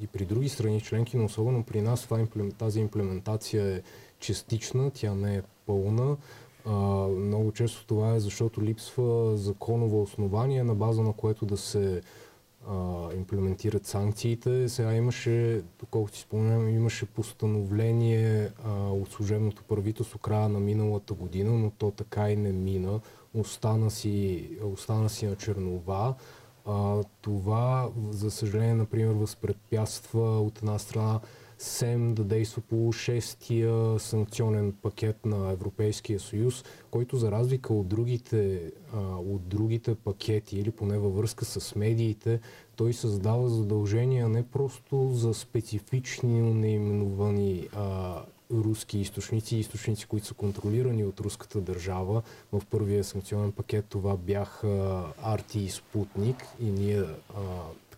и 0.00 0.06
при 0.06 0.24
други 0.24 0.48
страни 0.48 0.80
членки, 0.80 1.16
но 1.16 1.24
особено 1.24 1.62
при 1.62 1.80
нас 1.80 2.02
това, 2.02 2.26
тази 2.58 2.80
имплементация 2.80 3.76
е 3.76 3.82
частична, 4.20 4.90
тя 4.90 5.14
не 5.14 5.36
е 5.36 5.42
пълна. 5.66 6.16
А, 6.64 6.72
много 7.08 7.52
често 7.52 7.86
това 7.86 8.14
е 8.14 8.20
защото 8.20 8.62
липсва 8.62 9.36
законово 9.36 10.02
основание, 10.02 10.64
на 10.64 10.74
база 10.74 11.02
на 11.02 11.12
което 11.12 11.46
да 11.46 11.56
се 11.56 12.02
имплементират 13.16 13.86
санкциите. 13.86 14.68
Сега 14.68 14.94
имаше, 14.94 15.62
доколкото 15.80 16.16
си 16.16 16.22
спомням, 16.22 16.68
имаше 16.68 17.06
постановление 17.06 18.50
а, 18.64 18.72
от 18.72 19.12
служебното 19.12 19.62
правителство 19.62 20.18
края 20.18 20.48
на 20.48 20.60
миналата 20.60 21.14
година, 21.14 21.52
но 21.52 21.70
то 21.70 21.90
така 21.90 22.30
и 22.30 22.36
не 22.36 22.52
мина. 22.52 23.00
Остана 23.34 23.90
си, 23.90 24.48
остана 24.62 25.08
си 25.08 25.26
на 25.26 25.36
чернова. 25.36 26.14
А, 26.66 27.02
това, 27.20 27.88
за 28.10 28.30
съжаление, 28.30 28.74
например, 28.74 29.14
възпрепятства 29.14 30.40
от 30.40 30.58
една 30.58 30.78
страна 30.78 31.20
СЕМ 31.58 32.14
да 32.14 32.24
действа 32.24 32.62
по 32.62 32.92
шестия 32.92 33.98
санкционен 33.98 34.72
пакет 34.82 35.26
на 35.26 35.50
Европейския 35.52 36.20
съюз, 36.20 36.64
който 36.90 37.16
за 37.16 37.30
разлика 37.30 37.74
от 37.74 37.88
другите, 37.88 38.72
а, 38.94 39.00
от 39.16 39.48
другите 39.48 39.94
пакети 39.94 40.58
или 40.58 40.70
поне 40.70 40.98
във 40.98 41.16
връзка 41.16 41.44
с 41.44 41.74
медиите, 41.74 42.40
той 42.76 42.92
създава 42.92 43.48
задължения 43.48 44.28
не 44.28 44.42
просто 44.42 45.10
за 45.12 45.34
специфични 45.34 46.40
неименувани 46.40 47.68
а, 47.76 48.22
руски 48.50 48.98
източници, 48.98 49.56
източници, 49.56 50.06
които 50.06 50.26
са 50.26 50.34
контролирани 50.34 51.04
от 51.04 51.20
руската 51.20 51.60
държава. 51.60 52.22
В 52.52 52.62
първия 52.70 53.04
санкционен 53.04 53.52
пакет 53.52 53.84
това 53.88 54.16
бяха 54.16 55.04
Арти 55.22 55.60
и 55.60 55.70
Спутник 55.70 56.36
и 56.60 56.70
ние 56.70 57.00
а, 57.00 57.40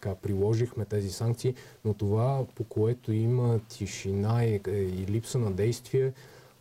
така 0.00 0.14
приложихме 0.14 0.84
тези 0.84 1.10
санкции, 1.10 1.54
но 1.84 1.94
това, 1.94 2.44
по 2.54 2.64
което 2.64 3.12
има 3.12 3.60
тишина 3.68 4.44
и, 4.44 4.60
и 4.68 5.06
липса 5.08 5.38
на 5.38 5.52
действие, 5.52 6.12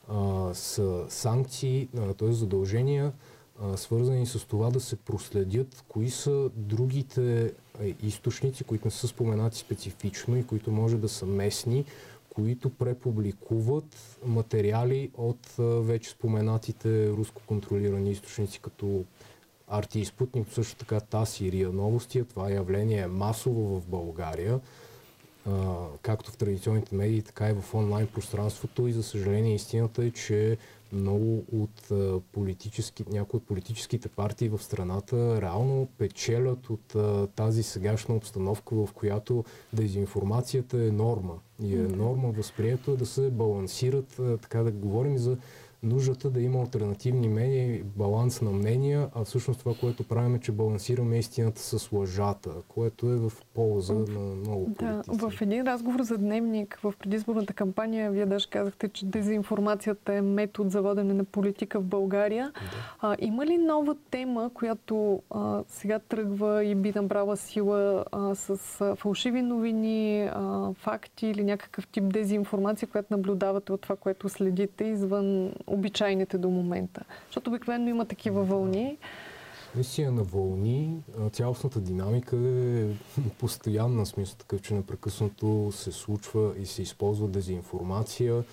а, 0.09 0.53
са 0.53 1.05
санкции, 1.09 1.87
т.е. 2.17 2.31
задължения, 2.31 3.11
а, 3.61 3.77
свързани 3.77 4.25
с 4.25 4.47
това 4.47 4.69
да 4.69 4.79
се 4.79 4.95
проследят 4.95 5.83
кои 5.87 6.09
са 6.09 6.49
другите 6.55 7.53
източници, 8.03 8.63
които 8.63 8.87
не 8.87 8.91
са 8.91 9.07
споменати 9.07 9.57
специфично 9.57 10.37
и 10.37 10.43
които 10.43 10.71
може 10.71 10.97
да 10.97 11.09
са 11.09 11.25
местни, 11.25 11.85
които 12.29 12.69
препубликуват 12.69 14.17
материали 14.25 15.11
от 15.17 15.47
вече 15.59 16.09
споменатите 16.09 17.09
руско 17.09 17.41
контролирани 17.45 18.11
източници, 18.11 18.59
като 18.59 19.03
Арти 19.69 19.99
и 19.99 20.05
Спутник, 20.05 20.47
също 20.51 20.75
така 20.75 20.99
ТАС 20.99 21.41
и 21.41 21.51
РИА 21.51 21.69
Новости. 21.69 22.23
Това 22.23 22.49
явление 22.49 23.01
е 23.01 23.07
масово 23.07 23.79
в 23.79 23.87
България, 23.87 24.59
а, 25.47 25.75
както 26.01 26.31
в 26.31 26.37
традиционните 26.37 26.95
медии, 26.95 27.21
така 27.21 27.49
и 27.49 27.53
в 27.53 27.73
онлайн 27.73 28.07
пространството. 28.07 28.87
И 28.87 28.93
за 28.93 29.03
съжаление 29.03 29.55
истината 29.55 30.03
е, 30.03 30.11
че 30.11 30.57
много 30.93 31.43
от 31.51 31.91
политически, 32.31 33.03
някои 33.11 33.37
от 33.37 33.45
политическите 33.45 34.09
партии 34.09 34.49
в 34.49 34.63
страната 34.63 35.41
реално 35.41 35.87
печелят 35.97 36.69
от 36.69 36.95
а, 36.95 37.27
тази 37.27 37.63
сегашна 37.63 38.15
обстановка, 38.15 38.75
в 38.75 38.89
която 38.93 39.43
дезинформацията 39.73 40.77
е 40.83 40.91
норма. 40.91 41.33
И 41.63 41.75
е 41.75 41.79
норма 41.79 42.31
възприето 42.31 42.91
е 42.91 42.97
да 42.97 43.05
се 43.05 43.29
балансират, 43.29 44.19
а, 44.19 44.37
така 44.37 44.63
да 44.63 44.71
говорим 44.71 45.17
за 45.17 45.37
нуждата 45.83 46.29
да 46.29 46.41
има 46.41 46.59
альтернативни 46.59 47.29
медии, 47.29 47.83
баланс 47.83 48.41
на 48.41 48.51
мнения, 48.51 49.09
а 49.15 49.23
всъщност 49.23 49.59
това, 49.59 49.73
което 49.79 50.03
правим 50.03 50.35
е, 50.35 50.39
че 50.39 50.51
балансираме 50.51 51.17
истината 51.17 51.61
с 51.61 51.91
лъжата, 51.91 52.49
което 52.67 53.11
е 53.11 53.15
в 53.15 53.31
полза 53.53 53.93
на 53.93 54.19
много 54.19 54.65
политици. 54.65 55.17
Да, 55.19 55.29
в 55.29 55.41
един 55.41 55.63
разговор 55.63 56.01
за 56.01 56.17
дневник 56.17 56.79
в 56.83 56.93
предизборната 56.99 57.53
кампания, 57.53 58.11
вие 58.11 58.25
даже 58.25 58.49
казахте, 58.49 58.89
че 58.89 59.05
дезинформацията 59.05 60.13
е 60.13 60.21
метод 60.21 60.69
за 60.69 60.81
водене 60.81 61.13
на 61.13 61.23
политика 61.23 61.79
в 61.79 61.83
България. 61.83 62.51
Да. 62.55 62.61
А, 62.99 63.15
има 63.19 63.45
ли 63.45 63.57
нова 63.57 63.95
тема, 64.11 64.49
която 64.53 65.21
а, 65.29 65.63
сега 65.67 65.99
тръгва 65.99 66.63
и 66.63 66.75
би 66.75 66.93
набрала 66.95 67.37
сила 67.37 68.05
а, 68.11 68.35
с 68.35 68.81
а, 68.81 68.95
фалшиви 68.95 69.41
новини, 69.41 70.29
а, 70.33 70.73
факти 70.73 71.27
или 71.27 71.43
някакъв 71.43 71.87
тип 71.87 72.03
дезинформация, 72.13 72.87
която 72.87 73.07
наблюдавате 73.11 73.71
от 73.71 73.81
това, 73.81 73.95
което 73.95 74.29
следите 74.29 74.83
извън 74.83 75.51
обичайните 75.69 76.37
до 76.37 76.49
момента? 76.49 77.01
Защото 77.25 77.49
обикновено 77.49 77.89
има 77.89 78.05
такива 78.05 78.43
вълни. 78.43 78.97
Наистина 79.75 80.11
на 80.11 80.23
вълни, 80.23 80.97
цялостната 81.31 81.79
динамика 81.79 82.37
е 82.37 82.85
постоянна, 83.39 84.05
смисъл 84.05 84.35
такъв, 84.37 84.61
че 84.61 84.73
непрекъснато 84.73 85.71
се 85.71 85.91
случва 85.91 86.53
и 86.59 86.65
се 86.65 86.81
използва 86.81 87.27
дезинформация. 87.27 88.43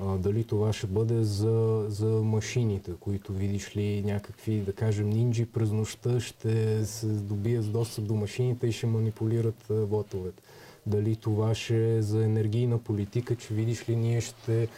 А, 0.00 0.16
дали 0.16 0.44
това 0.44 0.72
ще 0.72 0.86
бъде 0.86 1.22
за, 1.22 1.86
за 1.88 2.06
машините, 2.06 2.92
които 3.00 3.32
видиш 3.32 3.76
ли 3.76 4.02
някакви, 4.04 4.60
да 4.60 4.72
кажем, 4.72 5.10
нинджи 5.10 5.46
през 5.46 5.70
нощта 5.70 6.20
ще 6.20 6.86
се 6.86 7.06
добият 7.06 7.64
с 7.64 7.68
достъп 7.68 8.04
до 8.04 8.14
машините 8.14 8.66
и 8.66 8.72
ще 8.72 8.86
манипулират 8.86 9.66
вотовете. 9.68 10.42
Дали 10.86 11.16
това 11.16 11.54
ще 11.54 11.96
е 11.96 12.02
за 12.02 12.24
енергийна 12.24 12.78
политика, 12.78 13.36
че 13.36 13.54
видиш 13.54 13.88
ли 13.88 13.96
ние 13.96 14.20
ще 14.20 14.68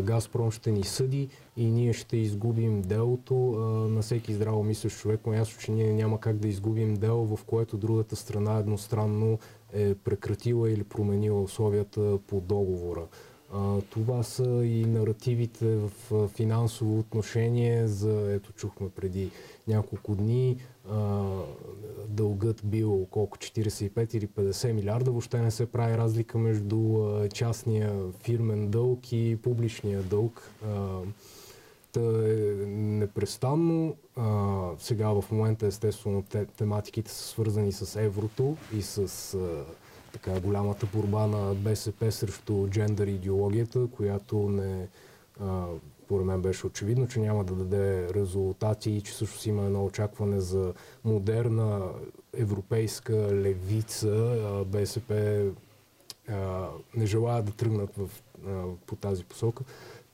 Газпром 0.00 0.50
ще 0.50 0.70
ни 0.70 0.84
съди 0.84 1.28
и 1.56 1.66
ние 1.70 1.92
ще 1.92 2.16
изгубим 2.16 2.82
делото. 2.82 3.34
На 3.90 4.02
всеки 4.02 4.34
здраво 4.34 4.62
мислещ 4.62 4.98
човек 4.98 5.20
е 5.26 5.36
ясно, 5.36 5.60
че 5.60 5.72
ние 5.72 5.92
няма 5.92 6.20
как 6.20 6.36
да 6.36 6.48
изгубим 6.48 6.94
дело, 6.94 7.36
в 7.36 7.44
което 7.44 7.76
другата 7.76 8.16
страна 8.16 8.58
едностранно 8.58 9.38
е 9.72 9.94
прекратила 9.94 10.70
или 10.70 10.84
променила 10.84 11.42
условията 11.42 12.18
по 12.26 12.40
договора. 12.40 13.06
Това 13.90 14.22
са 14.22 14.64
и 14.64 14.84
наративите 14.84 15.76
в 15.76 16.28
финансово 16.28 16.98
отношение 16.98 17.86
за, 17.86 18.32
ето 18.32 18.52
чухме 18.52 18.88
преди 18.88 19.30
няколко 19.68 20.14
дни, 20.14 20.56
дългът 22.08 22.60
бил 22.64 23.06
колко 23.10 23.38
45 23.38 24.14
или 24.14 24.28
50 24.28 24.72
милиарда. 24.72 25.10
Въобще 25.10 25.40
не 25.40 25.50
се 25.50 25.66
прави 25.66 25.98
разлика 25.98 26.38
между 26.38 26.98
частния 27.34 27.94
фирмен 28.22 28.68
дълг 28.68 29.12
и 29.12 29.38
публичния 29.42 30.02
дълг. 30.02 30.50
Та 31.92 32.00
е 32.00 32.34
непрестанно. 32.68 33.96
Сега 34.78 35.08
в 35.08 35.24
момента 35.32 35.66
естествено 35.66 36.22
те, 36.30 36.44
тематиките 36.44 37.10
са 37.10 37.22
свързани 37.22 37.72
с 37.72 38.00
еврото 38.00 38.56
и 38.76 38.82
с 38.82 39.36
така, 40.12 40.40
голямата 40.40 40.86
борба 40.94 41.26
на 41.26 41.54
БСП 41.54 42.12
срещу 42.12 42.68
джендър 42.68 43.06
идеологията, 43.06 43.86
която 43.96 44.48
не 44.48 44.88
според 46.08 46.26
мен 46.26 46.42
беше 46.42 46.66
очевидно, 46.66 47.08
че 47.08 47.20
няма 47.20 47.44
да 47.44 47.54
даде 47.54 48.14
резултати 48.14 48.90
и 48.90 49.00
че 49.00 49.14
също 49.14 49.38
си 49.38 49.48
има 49.48 49.64
едно 49.64 49.84
очакване 49.84 50.40
за 50.40 50.74
модерна 51.04 51.82
европейска 52.32 53.12
левица. 53.14 54.64
БСП 54.66 55.44
не 56.96 57.06
желая 57.06 57.42
да 57.42 57.52
тръгнат 57.52 57.90
в, 57.96 58.10
по 58.86 58.96
тази 58.96 59.24
посока. 59.24 59.64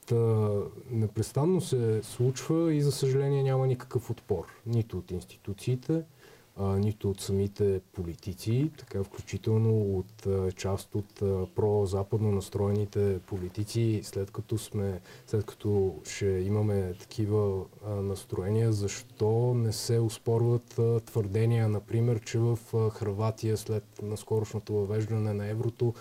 Та, 0.07 0.49
непрестанно 0.91 1.61
се 1.61 2.03
случва 2.03 2.75
и 2.75 2.81
за 2.81 2.93
съжаление 2.93 3.43
няма 3.43 3.67
никакъв 3.67 4.11
отпор. 4.11 4.45
Нито 4.67 4.99
от 4.99 5.11
институциите, 5.11 6.03
а, 6.57 6.79
нито 6.79 7.11
от 7.11 7.21
самите 7.21 7.81
политици, 7.93 8.71
така 8.79 9.05
включително 9.05 9.99
от 9.99 10.27
а, 10.27 10.53
част 10.53 10.95
от 10.95 11.23
а, 11.23 11.47
прозападно 11.55 12.33
настроените 12.33 13.19
политици, 13.27 14.01
след 14.05 14.31
като 14.31 14.59
сме, 14.59 15.01
след 15.27 15.45
като 15.45 15.95
ще 16.05 16.27
имаме 16.27 16.95
такива 17.01 17.65
а, 17.87 17.91
настроения, 17.91 18.73
защо 18.73 19.55
не 19.55 19.73
се 19.73 20.01
успорват 20.01 20.79
а, 20.79 21.01
твърдения, 21.01 21.69
например, 21.69 22.21
че 22.21 22.39
в 22.39 22.59
а, 22.75 22.91
Хрватия 22.91 23.57
след 23.57 23.85
наскорошното 24.03 24.73
въвеждане 24.73 25.35
на 25.35 25.47
еврото 25.47 25.95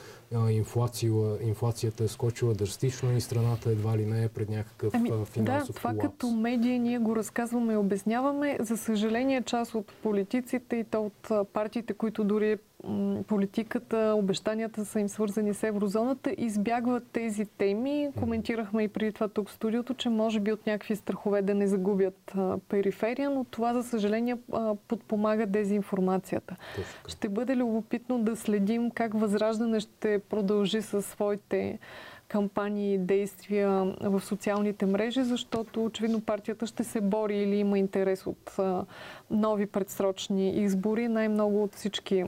инфлация, 0.49 1.11
инфлацията 1.41 2.03
е 2.03 2.07
скочила 2.07 2.53
драстично 2.53 3.17
и 3.17 3.21
страната 3.21 3.69
едва 3.69 3.97
ли 3.97 4.05
не 4.05 4.23
е 4.23 4.29
пред 4.29 4.49
някакъв 4.49 4.93
ами, 4.95 5.11
финансов 5.25 5.75
Да, 5.75 5.79
това 5.79 5.89
колапс. 5.89 6.07
като 6.07 6.31
медия 6.31 6.79
ние 6.79 6.99
го 6.99 7.15
разказваме 7.15 7.73
и 7.73 7.77
обясняваме. 7.77 8.57
За 8.59 8.77
съжаление, 8.77 9.41
част 9.41 9.75
от 9.75 9.93
политиците 10.03 10.75
и 10.75 10.83
то 10.83 11.05
от 11.05 11.47
партиите, 11.53 11.93
които 11.93 12.23
дори 12.23 12.57
политиката, 13.27 14.13
обещанията 14.17 14.85
са 14.85 14.99
им 14.99 15.09
свързани 15.09 15.53
с 15.53 15.63
еврозоната, 15.63 16.35
избягват 16.37 17.03
тези 17.13 17.45
теми. 17.45 18.09
Коментирахме 18.19 18.83
и 18.83 18.87
преди 18.87 19.11
това 19.11 19.27
тук 19.27 19.49
в 19.49 19.53
студиото, 19.53 19.93
че 19.93 20.09
може 20.09 20.39
би 20.39 20.51
от 20.51 20.67
някакви 20.67 20.95
страхове 20.95 21.41
да 21.41 21.53
не 21.53 21.67
загубят 21.67 22.33
периферия, 22.69 23.29
но 23.29 23.43
това, 23.43 23.73
за 23.73 23.83
съжаление, 23.83 24.37
подпомага 24.87 25.45
дезинформацията. 25.45 26.55
Ще 27.07 27.29
бъде 27.29 27.55
любопитно 27.55 28.19
да 28.19 28.35
следим 28.35 28.91
как 28.91 29.19
Възраждане 29.19 29.79
ще 29.79 30.19
продължи 30.19 30.81
със 30.81 31.05
своите 31.05 31.79
кампании 32.27 32.93
и 32.93 32.97
действия 32.97 33.95
в 34.01 34.21
социалните 34.21 34.85
мрежи, 34.85 35.23
защото 35.23 35.85
очевидно 35.85 36.21
партията 36.21 36.67
ще 36.67 36.83
се 36.83 37.01
бори 37.01 37.37
или 37.37 37.55
има 37.55 37.79
интерес 37.79 38.27
от 38.27 38.57
нови 39.31 39.65
предсрочни 39.65 40.49
избори, 40.49 41.07
най-много 41.07 41.63
от 41.63 41.75
всички 41.75 42.25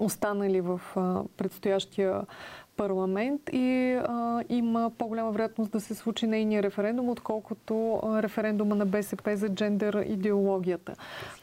останали 0.00 0.60
в 0.60 0.80
предстоящия 1.36 2.22
парламент 2.76 3.40
и 3.52 3.98
а, 4.04 4.44
има 4.48 4.90
по-голяма 4.98 5.30
вероятност 5.30 5.72
да 5.72 5.80
се 5.80 5.94
случи 5.94 6.26
нейния 6.26 6.62
референдум, 6.62 7.08
отколкото 7.08 8.00
референдума 8.04 8.74
на 8.74 8.86
БСП 8.86 9.36
за 9.36 9.48
джендър 9.48 10.04
идеологията. 10.08 10.94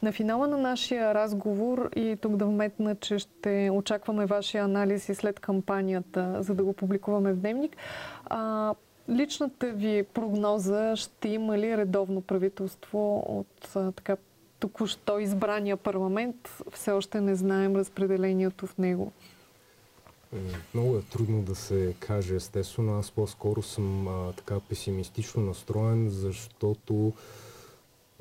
На 0.04 0.12
финала 0.12 0.48
на 0.48 0.58
нашия 0.58 1.14
разговор 1.14 1.90
и 1.96 2.18
тук 2.22 2.36
да 2.36 2.46
вметна, 2.46 2.96
че 2.96 3.20
ще 3.20 3.70
очакваме 3.74 4.26
вашия 4.26 4.64
анализ 4.64 5.10
и 5.10 5.16
след 5.16 5.40
кампанията, 5.40 6.38
за 6.40 6.56
да 6.56 6.64
го 6.64 6.74
публикуваме 6.74 7.34
в 7.34 7.38
дневник. 7.38 7.78
А, 8.26 8.74
личната 9.10 9.68
ви 9.72 10.04
прогноза 10.14 10.96
ще 10.96 11.30
има 11.30 11.58
ли 11.58 11.78
редовно 11.78 12.22
правителство 12.22 13.24
от 13.28 13.76
а, 13.76 13.92
така 13.92 14.18
току-що 14.60 15.20
избрания 15.20 15.78
парламент? 15.78 16.62
Все 16.74 16.92
още 16.92 17.22
не 17.22 17.36
знаем 17.36 17.76
разпределението 17.76 18.68
в 18.68 18.78
него. 18.78 19.12
Е, 20.36 20.38
много 20.74 20.98
е 20.98 21.02
трудно 21.02 21.42
да 21.42 21.56
се 21.56 21.96
каже, 22.00 22.36
естествено. 22.36 23.00
Аз 23.00 23.12
по-скоро 23.12 23.64
съм 23.64 24.08
а, 24.08 24.34
така 24.34 24.60
песимистично 24.60 25.42
настроен, 25.42 26.10
защото 26.10 27.14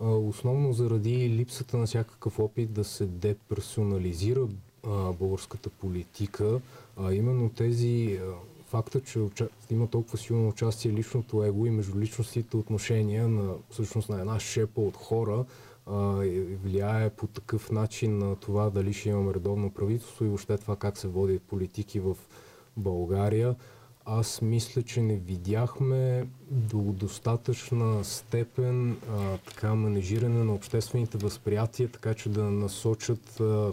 а, 0.02 0.08
основно 0.08 0.72
заради 0.72 1.30
липсата 1.30 1.76
на 1.76 1.86
всякакъв 1.86 2.38
опит 2.38 2.72
да 2.72 2.84
се 2.84 3.06
деперсонализира 3.06 4.48
а, 4.86 5.12
българската 5.12 5.70
политика, 5.70 6.60
а 6.96 7.12
именно 7.12 7.50
тези 7.50 8.20
а, 8.22 8.34
факта, 8.66 9.00
че 9.00 9.18
уча... 9.18 9.48
има 9.70 9.86
толкова 9.86 10.18
силно 10.18 10.48
участие 10.48 10.92
личното 10.92 11.44
его 11.44 11.66
и 11.66 11.70
междуличностните 11.70 12.56
отношения 12.56 13.28
на 13.28 13.54
всъщност 13.70 14.08
на 14.08 14.20
една 14.20 14.40
шепа 14.40 14.80
от 14.80 14.96
хора, 14.96 15.44
влияе 16.64 17.10
по 17.10 17.26
такъв 17.26 17.70
начин 17.70 18.18
на 18.18 18.36
това 18.36 18.70
дали 18.70 18.92
ще 18.92 19.08
имаме 19.08 19.34
редовно 19.34 19.70
правителство 19.70 20.24
и 20.24 20.28
въобще 20.28 20.58
това 20.58 20.76
как 20.76 20.98
се 20.98 21.08
водят 21.08 21.42
политики 21.42 22.00
в 22.00 22.16
България. 22.76 23.56
Аз 24.08 24.42
мисля, 24.42 24.82
че 24.82 25.02
не 25.02 25.16
видяхме 25.16 26.28
до 26.50 26.78
достатъчна 26.78 28.04
степен 28.04 28.90
а, 28.90 29.38
така 29.38 29.74
менежиране 29.74 30.44
на 30.44 30.54
обществените 30.54 31.18
възприятия, 31.18 31.88
така 31.88 32.14
че 32.14 32.28
да 32.28 32.42
насочат, 32.42 33.40
а, 33.40 33.72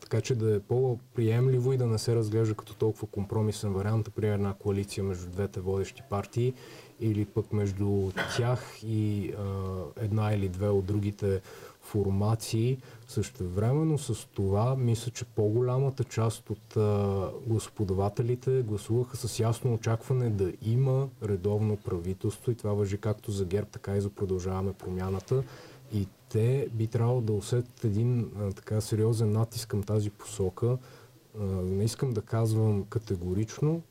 така 0.00 0.20
че 0.20 0.34
да 0.34 0.54
е 0.54 0.60
по-приемливо 0.60 1.72
и 1.72 1.76
да 1.76 1.86
не 1.86 1.98
се 1.98 2.14
разглежда 2.14 2.54
като 2.54 2.74
толкова 2.74 3.06
компромисен 3.06 3.72
вариант, 3.72 4.06
например 4.06 4.34
една 4.34 4.54
коалиция 4.54 5.04
между 5.04 5.30
двете 5.30 5.60
водещи 5.60 6.02
партии 6.10 6.54
или 7.00 7.24
пък 7.24 7.52
между 7.52 8.10
тях 8.36 8.80
и 8.82 9.32
а, 9.38 9.97
една 10.08 10.32
или 10.32 10.48
две 10.48 10.68
от 10.68 10.84
другите 10.84 11.40
формации. 11.88 12.78
Същевременно 13.08 13.98
с 13.98 14.28
това, 14.34 14.76
мисля, 14.76 15.12
че 15.12 15.24
по-голямата 15.24 16.04
част 16.04 16.50
от 16.50 16.76
а, 16.76 17.30
господавателите 17.46 18.62
гласуваха 18.62 19.16
с 19.16 19.40
ясно 19.40 19.74
очакване 19.74 20.30
да 20.30 20.52
има 20.62 21.08
редовно 21.22 21.76
правителство 21.76 22.50
и 22.50 22.54
това 22.54 22.72
въжи 22.72 22.98
както 22.98 23.30
за 23.30 23.44
ГЕРБ, 23.44 23.68
така 23.72 23.96
и 23.96 24.00
за 24.00 24.10
продължаваме 24.10 24.72
промяната. 24.72 25.42
И 25.92 26.06
те 26.28 26.68
би 26.72 26.86
трябвало 26.86 27.20
да 27.20 27.32
усетят 27.32 27.84
един 27.84 28.30
а, 28.40 28.52
така 28.52 28.80
сериозен 28.80 29.32
натиск 29.32 29.68
към 29.68 29.82
тази 29.82 30.10
посока. 30.10 30.78
А, 31.40 31.44
не 31.44 31.84
искам 31.84 32.12
да 32.12 32.22
казвам 32.22 32.84
категорично, 32.84 33.82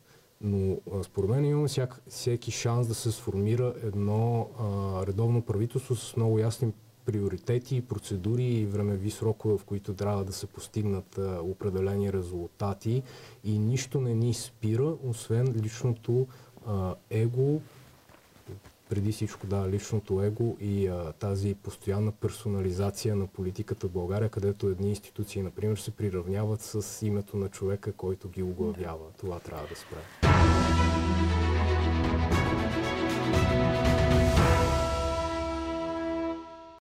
но 0.42 0.78
според 1.04 1.30
мен 1.30 1.46
имаме 1.46 1.68
всяк, 1.68 2.02
всеки 2.08 2.52
шанс 2.52 2.88
да 2.88 2.94
се 2.94 3.12
сформира 3.12 3.74
едно 3.84 4.50
а, 4.60 5.06
редовно 5.08 5.42
правителство 5.42 5.96
с 5.96 6.16
много 6.16 6.40
ясни 6.40 6.72
приоритети, 7.06 7.82
процедури 7.82 8.44
и 8.44 8.66
времеви 8.66 9.12
срокове, 9.12 9.58
в 9.58 9.64
които 9.64 9.94
трябва 9.94 10.24
да 10.24 10.34
се 10.34 10.48
постигнат 10.48 11.18
а, 11.18 11.40
определени 11.42 12.14
резултати. 12.14 13.04
И 13.44 13.60
нищо 13.60 14.02
не 14.02 14.14
ни 14.14 14.34
спира, 14.34 14.94
освен 15.04 15.54
личното 15.64 16.28
а, 16.66 16.96
его, 17.10 17.62
преди 18.90 19.12
всичко 19.12 19.48
да, 19.48 19.70
личното 19.70 20.22
его 20.22 20.58
и 20.60 20.88
а, 20.88 21.14
тази 21.20 21.56
постоянна 21.56 22.12
персонализация 22.12 23.16
на 23.16 23.28
политиката 23.28 23.88
в 23.88 23.92
България, 23.92 24.30
където 24.30 24.68
едни 24.68 24.90
институции, 24.90 25.42
например, 25.42 25.78
се 25.78 25.92
приравняват 25.92 26.62
с 26.62 27.06
името 27.06 27.38
на 27.38 27.50
човека, 27.50 27.94
който 27.94 28.30
ги 28.30 28.44
оглавява. 28.44 29.06
Това 29.18 29.40
трябва 29.40 29.68
да 29.68 29.76
спре. 29.76 31.47